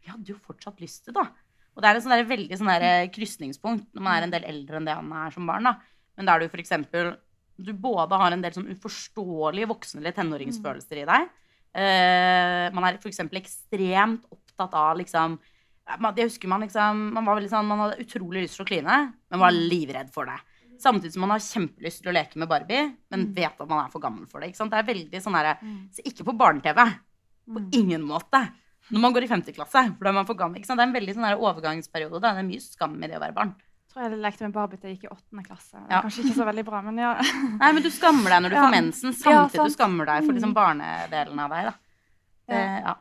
[0.03, 1.28] Vi hadde jo fortsatt lyst til det.
[1.74, 4.49] Og det er et sånn der veldig sånn der krysningspunkt når man er en del
[4.49, 5.69] eldre enn det han er som barn.
[5.69, 5.78] da.
[6.17, 7.15] Men er jo for eksempel
[7.53, 11.28] Du både har en del sånn uforståelige voksne- eller tenåringsfølelser i deg.
[11.74, 15.38] Eh, man er eksempel ekstremt opptatt av liksom
[15.99, 18.67] man- Jeg husker man liksom Man var veldig sånn Man hadde utrolig lyst til å
[18.67, 20.39] kline, men var livredd for det.
[20.79, 23.34] Samtidig som man har kjempelyst til å leke med Barbie, men Mm.
[23.36, 24.49] vet at man er for gammel for det.
[24.53, 24.69] Ikke?
[24.69, 25.89] Det er veldig sånn herre Mm.
[25.93, 26.75] Så ikke på barne-TV.
[27.47, 27.69] På Mm.
[27.73, 28.51] ingen måte.
[28.91, 30.55] Når man går i femte klasse, for da er man for gammel.
[30.61, 32.19] Det er en veldig sånn her overgangsperiode.
[32.21, 32.34] da.
[32.34, 33.55] Det er mye skam i det å være barn.
[33.55, 35.71] Jeg tror jeg lekte med Barbie til jeg gikk i åttende klasse.
[35.71, 36.01] Det er Ja.
[36.01, 37.13] Kanskje ikke så veldig bra, men ja.
[37.61, 38.65] Nei, men du skammer deg når du Ja.
[38.67, 40.55] får mensen, samtidig ja, du skammer deg for liksom Mm.
[40.55, 41.73] barnedelen av deg, da.
[42.49, 42.95] Det, Ja.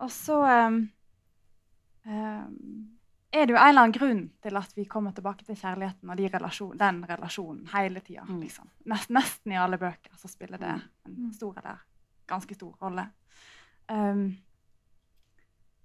[0.00, 0.80] Og så um,
[2.08, 2.56] um,
[3.30, 6.18] er det jo en eller annen grunn til at vi kommer tilbake til kjærligheten og
[6.18, 8.24] de relasjon, den relasjonen hele tida.
[8.26, 8.40] Mm.
[8.42, 8.70] Liksom.
[8.90, 10.76] Nest, nesten i alle bøker så spiller det
[11.06, 11.24] Mm.
[11.26, 11.78] en stor eller
[12.28, 13.06] ganske stor rolle.
[13.88, 14.36] Um,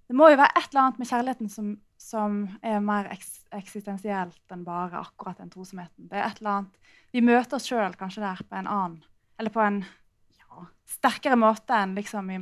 [0.06, 4.52] det må jo være et eller annet med kjærligheten som, som er mer eks, eksistensielt
[4.54, 6.06] enn bare akkurat den trosomheten.
[6.08, 9.00] Det er et eller annet Vi møter oss sjøl kanskje der på en annen
[9.38, 9.80] Eller på en
[10.38, 10.66] ja.
[10.86, 12.38] sterkere måte enn liksom i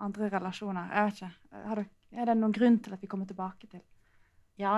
[0.00, 0.90] andre relasjoner.
[0.94, 1.32] Jeg vet ikke.
[1.68, 1.88] Har dere,
[2.20, 3.82] er det noen grunn til at vi kommer tilbake til?
[4.60, 4.74] Ja,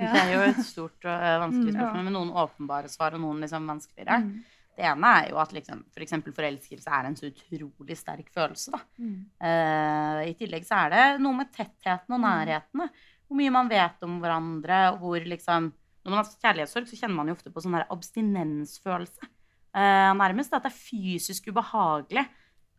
[0.00, 0.12] Ja.
[0.12, 3.20] det er jo et stort og eh, vanskelig Mm, spørsmål, med noen åpenbare svar og
[3.20, 4.20] noen liksom vanskeligere.
[4.24, 4.44] Mm.
[4.76, 8.70] Det ene er jo at liksom, for eksempel forelskelse er en så utrolig sterk følelse.
[8.72, 8.80] Da.
[9.00, 9.18] Mm.
[9.40, 12.88] Uh, I tillegg så er det noe med tettheten og nærheten.
[13.26, 14.80] Hvor mye man vet om hverandre.
[15.00, 15.72] hvor liksom,
[16.04, 19.28] Når man har kjærlighetssorg, så kjenner man jo ofte på sånn abstinensfølelse.
[19.76, 22.26] Uh, nærmest at det er fysisk ubehagelig.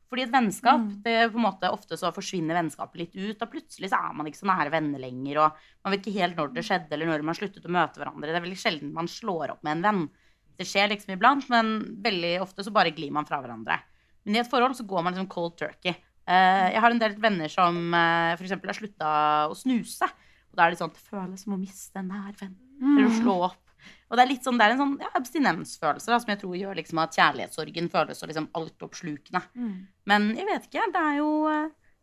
[0.08, 1.02] Fordi et vennskap Mm.
[1.04, 3.42] det på en måte Ofte så forsvinner vennskapet litt ut.
[3.42, 5.38] Og plutselig så er man ikke så nære venner lenger.
[5.44, 5.52] og
[5.84, 8.32] Man vet ikke helt når det skjedde, eller når man sluttet å møte hverandre.
[8.32, 10.10] Det er veldig sjelden man slår opp med en venn.
[10.58, 13.80] Det skjer liksom iblant, men veldig ofte så bare glir man fra hverandre.
[14.26, 15.94] Men i et forhold så går man liksom cold turkey.
[16.28, 18.52] Eh, jeg har en del venner som uh, f.eks.
[18.52, 19.12] har slutta
[19.52, 20.08] å snuse.
[20.52, 22.56] Og da er det sånn at det føles som å miste en nær venn.
[22.82, 23.62] Eller å slå opp.
[24.08, 26.56] Og det er litt sånn, det er en sånn ja, abstinensfølelse da, som jeg tror
[26.56, 29.42] gjør liksom at kjærlighetssorgen føles så liksom altoppslukende.
[29.60, 29.74] Mm.
[30.08, 30.86] Men jeg vet ikke.
[30.94, 31.32] Det er jo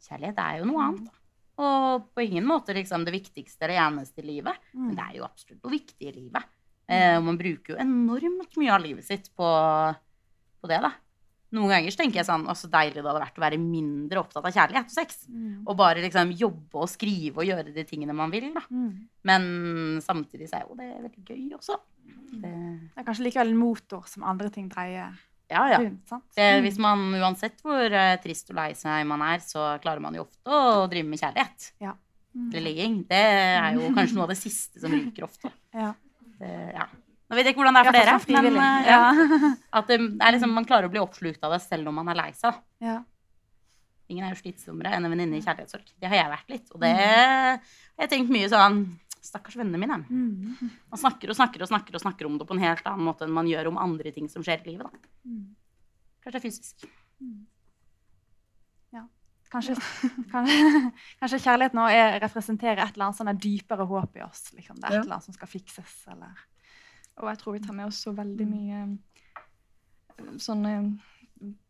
[0.04, 1.06] Kjærlighet er jo noe annet.
[1.08, 1.20] da.
[1.64, 4.58] Og på ingen måte liksom det viktigste eller eneste i livet.
[4.74, 4.88] Mm.
[4.88, 6.50] Men det er jo absolutt noe viktig i livet.
[6.84, 9.48] Eh, og man bruker jo enormt mye av livet sitt på,
[10.60, 10.90] på det, da.
[11.54, 14.22] Noen ganger så tenker jeg sånn Å, så deilig det hadde vært å være mindre
[14.22, 15.20] opptatt av kjærlighet og sex.
[15.30, 15.60] Mm.
[15.62, 18.64] Og bare liksom jobbe og skrive og gjøre de tingene man vil, da.
[18.70, 18.88] Mm.
[19.30, 19.46] Men
[20.04, 21.78] samtidig så er jo det veldig gøy også.
[22.34, 25.14] Det, Det er kanskje likevel en motor som andre ting dreier
[25.48, 25.78] ja, ja.
[25.78, 26.08] rundt.
[26.08, 26.26] sant?
[26.36, 30.16] Det, hvis man uansett hvor uh, trist og lei seg man er, så klarer man
[30.16, 31.70] jo ofte å drive med kjærlighet.
[32.34, 32.48] Mm.
[32.50, 32.98] Eller ligging.
[33.08, 35.52] Det er jo kanskje noe av det siste som ryker ofte.
[35.74, 35.92] Ja.
[36.40, 36.88] Det, ja.
[37.34, 38.98] Nå vet jeg ikke hvordan det er for Ja, dere, men uh, ja,
[39.80, 42.20] at det er liksom, man klarer å bli oppslukt av det selv om man er
[42.20, 42.62] lei seg.
[42.84, 43.00] ja.
[44.12, 45.86] Ingen er jo slitsommere enn en venninne i kjærlighetssorg.
[45.96, 46.66] Det har jeg vært litt.
[46.76, 47.56] Og det har
[48.04, 48.82] jeg tenkt mye sånn
[49.24, 49.96] Stakkars vennene mine.
[50.04, 50.74] Mm.
[50.92, 53.24] Man snakker og snakker og snakker og snakker om det på en helt annen måte
[53.24, 54.92] enn man gjør om andre ting som skjer i livet.
[54.92, 55.08] da.
[55.24, 55.56] Mm.
[56.26, 56.84] Kanskje fysisk.
[59.54, 59.76] Kanskje,
[60.32, 60.78] kanskje,
[61.20, 64.48] kanskje kjærligheten er, representerer et eller annet sånn dypere håp i oss.
[64.56, 64.80] Liksom.
[64.80, 65.92] Det er et eller annet som skal fikses.
[66.10, 66.40] Eller.
[67.22, 68.54] Og jeg tror vi tar med oss så veldig mm.
[68.54, 70.72] mye eh, sånne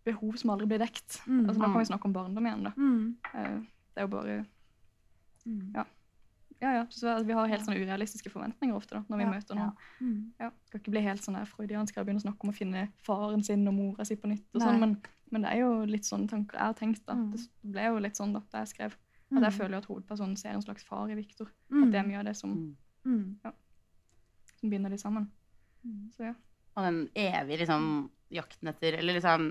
[0.05, 1.21] behov som aldri blir dekt.
[1.27, 1.45] Mm.
[1.45, 1.91] Altså, da kan vi mm.
[1.91, 2.73] snakke om barndom igjen, da.
[2.77, 3.17] Mm.
[3.35, 3.59] Eh,
[3.95, 4.39] det er jo bare
[5.45, 5.69] mm.
[5.75, 5.85] Ja.
[6.61, 6.85] Ja, ja.
[6.89, 9.73] Så altså, vi har helt sånne urealistiske forventninger ofte da, når vi ja, møter noen.
[9.73, 10.05] Ja.
[10.07, 10.21] Mm.
[10.41, 10.51] Ja.
[10.69, 13.45] Skal ikke bli helt sånn der freudiansk og begynne å snakke om å finne faren
[13.45, 14.47] sin og mora si på nytt.
[14.55, 14.95] og sånn, men,
[15.35, 17.03] men, det er jo litt sånne tanker jeg har tenkt.
[17.09, 17.19] da.
[17.19, 17.35] Mm.
[17.35, 18.97] Det ble jo litt sånn da, da jeg skrev.
[19.35, 21.49] At jeg føler at hovedpersonen ser en slags far i Viktor.
[21.73, 22.55] At det er mye av det som
[23.05, 23.51] ja.
[24.65, 25.29] 14 binder de sammen.
[25.85, 26.11] Mm.
[26.17, 26.35] Så, ja.
[26.75, 29.51] Og den evige liksom, jakten etter Eller liksom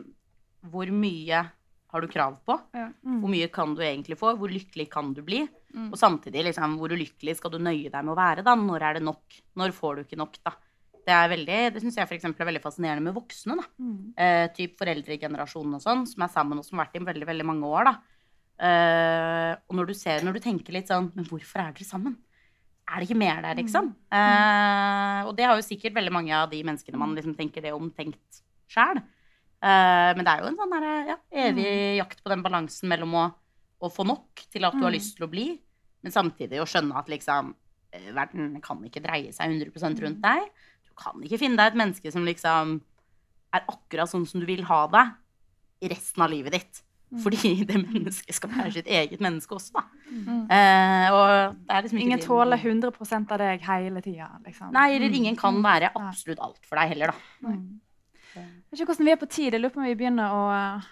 [0.71, 1.43] Hvor mye
[1.93, 2.55] har du krav på?
[2.73, 2.87] Ja.
[3.05, 3.19] Mm.
[3.21, 4.33] Hvor mye kan du egentlig få?
[4.33, 5.43] Hvor lykkelig kan du bli?
[5.75, 5.91] Mm.
[5.91, 8.41] Og samtidig, liksom, hvor ulykkelig skal du nøye deg med å være?
[8.41, 8.55] da?
[8.57, 9.35] Når er det nok?
[9.61, 10.39] Når får du ikke nok?
[10.41, 10.55] da?
[11.03, 11.29] Det er
[11.75, 13.59] det syns jeg for er veldig fascinerende med voksne.
[13.59, 13.67] da.
[13.77, 14.13] Mm.
[14.17, 17.45] Eh, typ foreldregenerasjonen og sånn, som er sammen og som har vært i veldig veldig
[17.45, 17.91] mange år.
[17.91, 17.95] da.
[18.57, 22.17] Eh, og når du ser, når du tenker litt sånn Men hvorfor er dere sammen?
[22.89, 23.91] Er det ikke mer der, liksom?
[24.11, 27.71] Eh, og det har jo sikkert veldig mange av de menneskene man liksom tenker det
[27.73, 28.99] om, tenkt sjæl.
[29.63, 31.15] Uh, men det er jo en sånn der, ja,
[31.45, 31.67] evig
[32.01, 33.21] jakt på den balansen mellom å,
[33.79, 34.97] å få nok til at du har Mm.
[34.97, 35.45] lyst til å bli,
[36.03, 37.53] men samtidig å skjønne at liksom
[37.95, 40.49] eh, verden kan ikke dreie seg 100% rundt deg.
[40.83, 42.81] Du kan ikke finne deg et menneske som liksom
[43.55, 45.05] er akkurat sånn som du vil ha det
[45.87, 46.83] i resten av livet ditt.
[47.21, 49.83] Fordi det mennesket skal være sitt eget menneske også, da.
[50.09, 50.47] Mm.
[50.49, 54.29] Eh, og det er liksom ikke Ingen tåler 100% av deg hele tida.
[54.45, 54.71] Liksom.
[54.73, 55.63] Nei, eller ingen kan Mm.
[55.63, 57.49] være absolutt alt for deg heller, da.
[57.49, 57.79] Mm.
[58.33, 59.53] Jeg vet ikke hvordan vi er på tid.
[59.53, 60.87] Jeg lurer på om vi begynner å eh,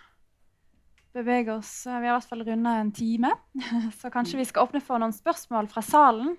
[1.16, 1.72] bevege oss.
[1.88, 3.32] Vi har i hvert fall runda en time.
[4.00, 6.36] Så kanskje vi skal åpne for noen spørsmål fra salen.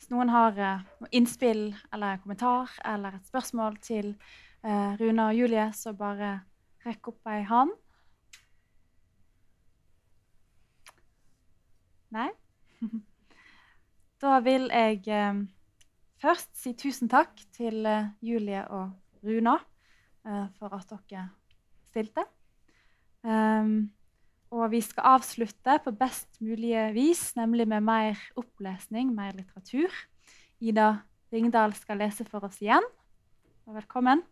[0.00, 4.14] Hvis noen har eh, innspill eller kommentar eller et spørsmål til
[4.64, 6.40] eh, Rune og Julie, så bare
[6.86, 7.72] rekk opp ei hånd.
[12.14, 12.30] Nei?
[14.20, 15.38] Da vil jeg eh,
[16.20, 18.90] først si tusen takk til eh, Julie og
[19.24, 19.54] Runa
[20.26, 21.28] eh, for at dere
[21.90, 22.26] stilte.
[23.22, 23.90] Um,
[24.50, 29.94] og vi skal avslutte på best mulige vis, nemlig med mer opplesning, mer litteratur.
[30.60, 30.94] Ida
[31.32, 32.84] Ringdal skal lese for oss igjen.
[33.70, 34.24] Velkommen.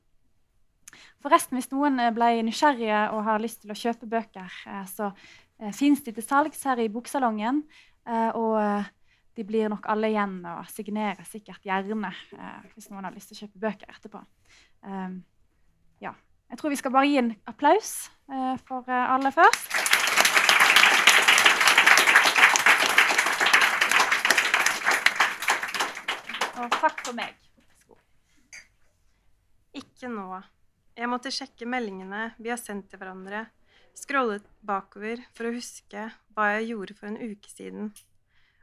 [1.22, 5.12] Forresten, hvis noen eh, ble nysgjerrige og har lyst til å kjøpe bøker, eh, så
[5.60, 7.62] eh, fins de til salgs her i boksalongen.
[8.08, 8.88] Eh, og eh,
[9.36, 13.38] de blir nok alle igjen og signerer sikkert gjerne eh, hvis noen har lyst til
[13.38, 14.22] å kjøpe bøker etterpå.
[16.02, 16.14] Ja.
[16.48, 17.90] Jeg tror vi skal bare gi en applaus
[18.64, 19.74] for alle først.
[26.58, 27.34] Og takk for meg.
[29.78, 30.40] Ikke nå.
[30.98, 33.44] Jeg måtte sjekke meldingene vi har sendt til hverandre,
[33.98, 37.90] scrollet bakover for å huske hva jeg gjorde for en uke siden.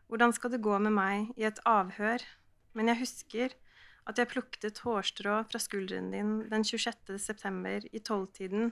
[0.07, 2.23] Hvordan skal det gå med meg i et avhør?
[2.75, 3.55] Men jeg husker
[4.05, 7.15] at jeg plukket et hårstrå fra skulderen din den 26.
[7.21, 8.71] september i tolvtiden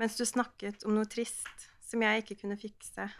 [0.00, 3.10] mens du snakket om noe trist som jeg ikke kunne fikse.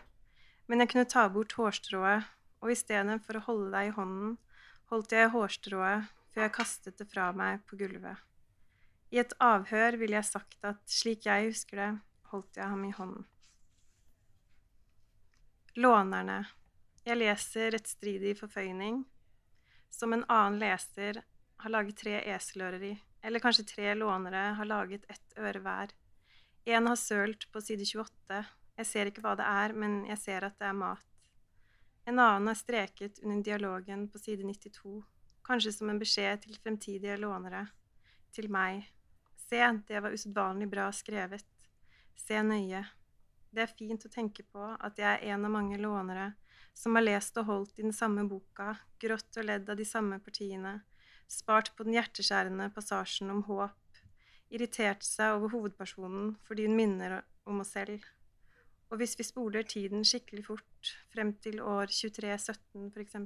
[0.66, 2.24] Men jeg kunne ta bort hårstrået,
[2.62, 4.36] og i stedet for å holde deg i hånden,
[4.90, 8.16] holdt jeg hårstrået før jeg kastet det fra meg på gulvet.
[9.12, 11.90] I et avhør ville jeg sagt at slik jeg husker det,
[12.32, 13.24] holdt jeg ham i hånden.
[15.76, 16.42] Lånerne.
[17.04, 19.02] Jeg leser et stridig forføyning,
[19.90, 21.22] som en annen leser
[21.62, 25.94] har laget tre eselører i, eller kanskje tre lånere har laget ett øre hver.
[26.64, 28.42] En har sølt på side 28.
[28.78, 31.08] Jeg ser ikke hva det er, men jeg ser at det er mat.
[32.06, 35.02] En annen er streket under dialogen på side 92,
[35.46, 37.66] kanskje som en beskjed til fremtidige lånere.
[38.34, 38.86] Til meg.
[39.36, 41.46] Se, det var usedvanlig bra skrevet.
[42.18, 42.84] Se nøye.
[43.52, 46.32] Det er fint å tenke på at jeg er en av mange lånere
[46.74, 50.18] som har lest og holdt i den samme boka, grått og ledd av de samme
[50.24, 50.78] partiene,
[51.28, 54.00] spart på den hjerteskjærende passasjen om håp,
[54.52, 58.04] irritert seg over hovedpersonen fordi hun minner om oss selv.
[58.92, 63.16] Og hvis vi spoler tiden skikkelig fort, frem til år 2317 f.eks.,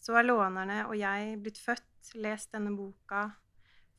[0.00, 3.28] så er lånerne og jeg blitt født, lest denne boka,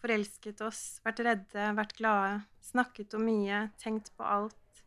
[0.02, 4.84] forelsket oss, vært redde, vært glade, snakket om mye, tenkt på alt,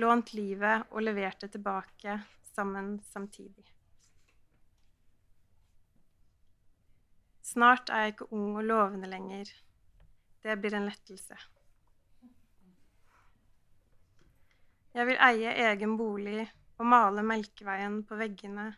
[0.00, 2.20] lånt livet og levert det tilbake,
[2.52, 3.64] sammen samtidig.
[7.50, 9.48] Snart er jeg ikke ung og lovende lenger.
[10.44, 11.38] Det blir en lettelse.
[14.94, 16.44] Jeg vil eie egen bolig
[16.80, 18.70] og male Melkeveien på veggene,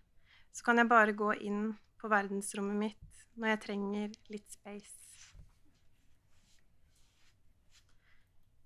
[0.52, 1.70] så kan jeg bare gå inn
[2.00, 5.01] på verdensrommet mitt når jeg trenger litt space.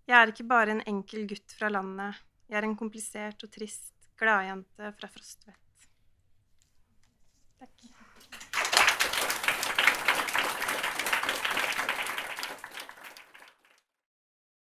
[0.07, 2.22] Jeg er ikke bare en enkel gutt fra landet.
[2.46, 5.59] Jeg er en komplisert og trist gladjente fra Frostvedt.
[5.59, 5.65] Takk.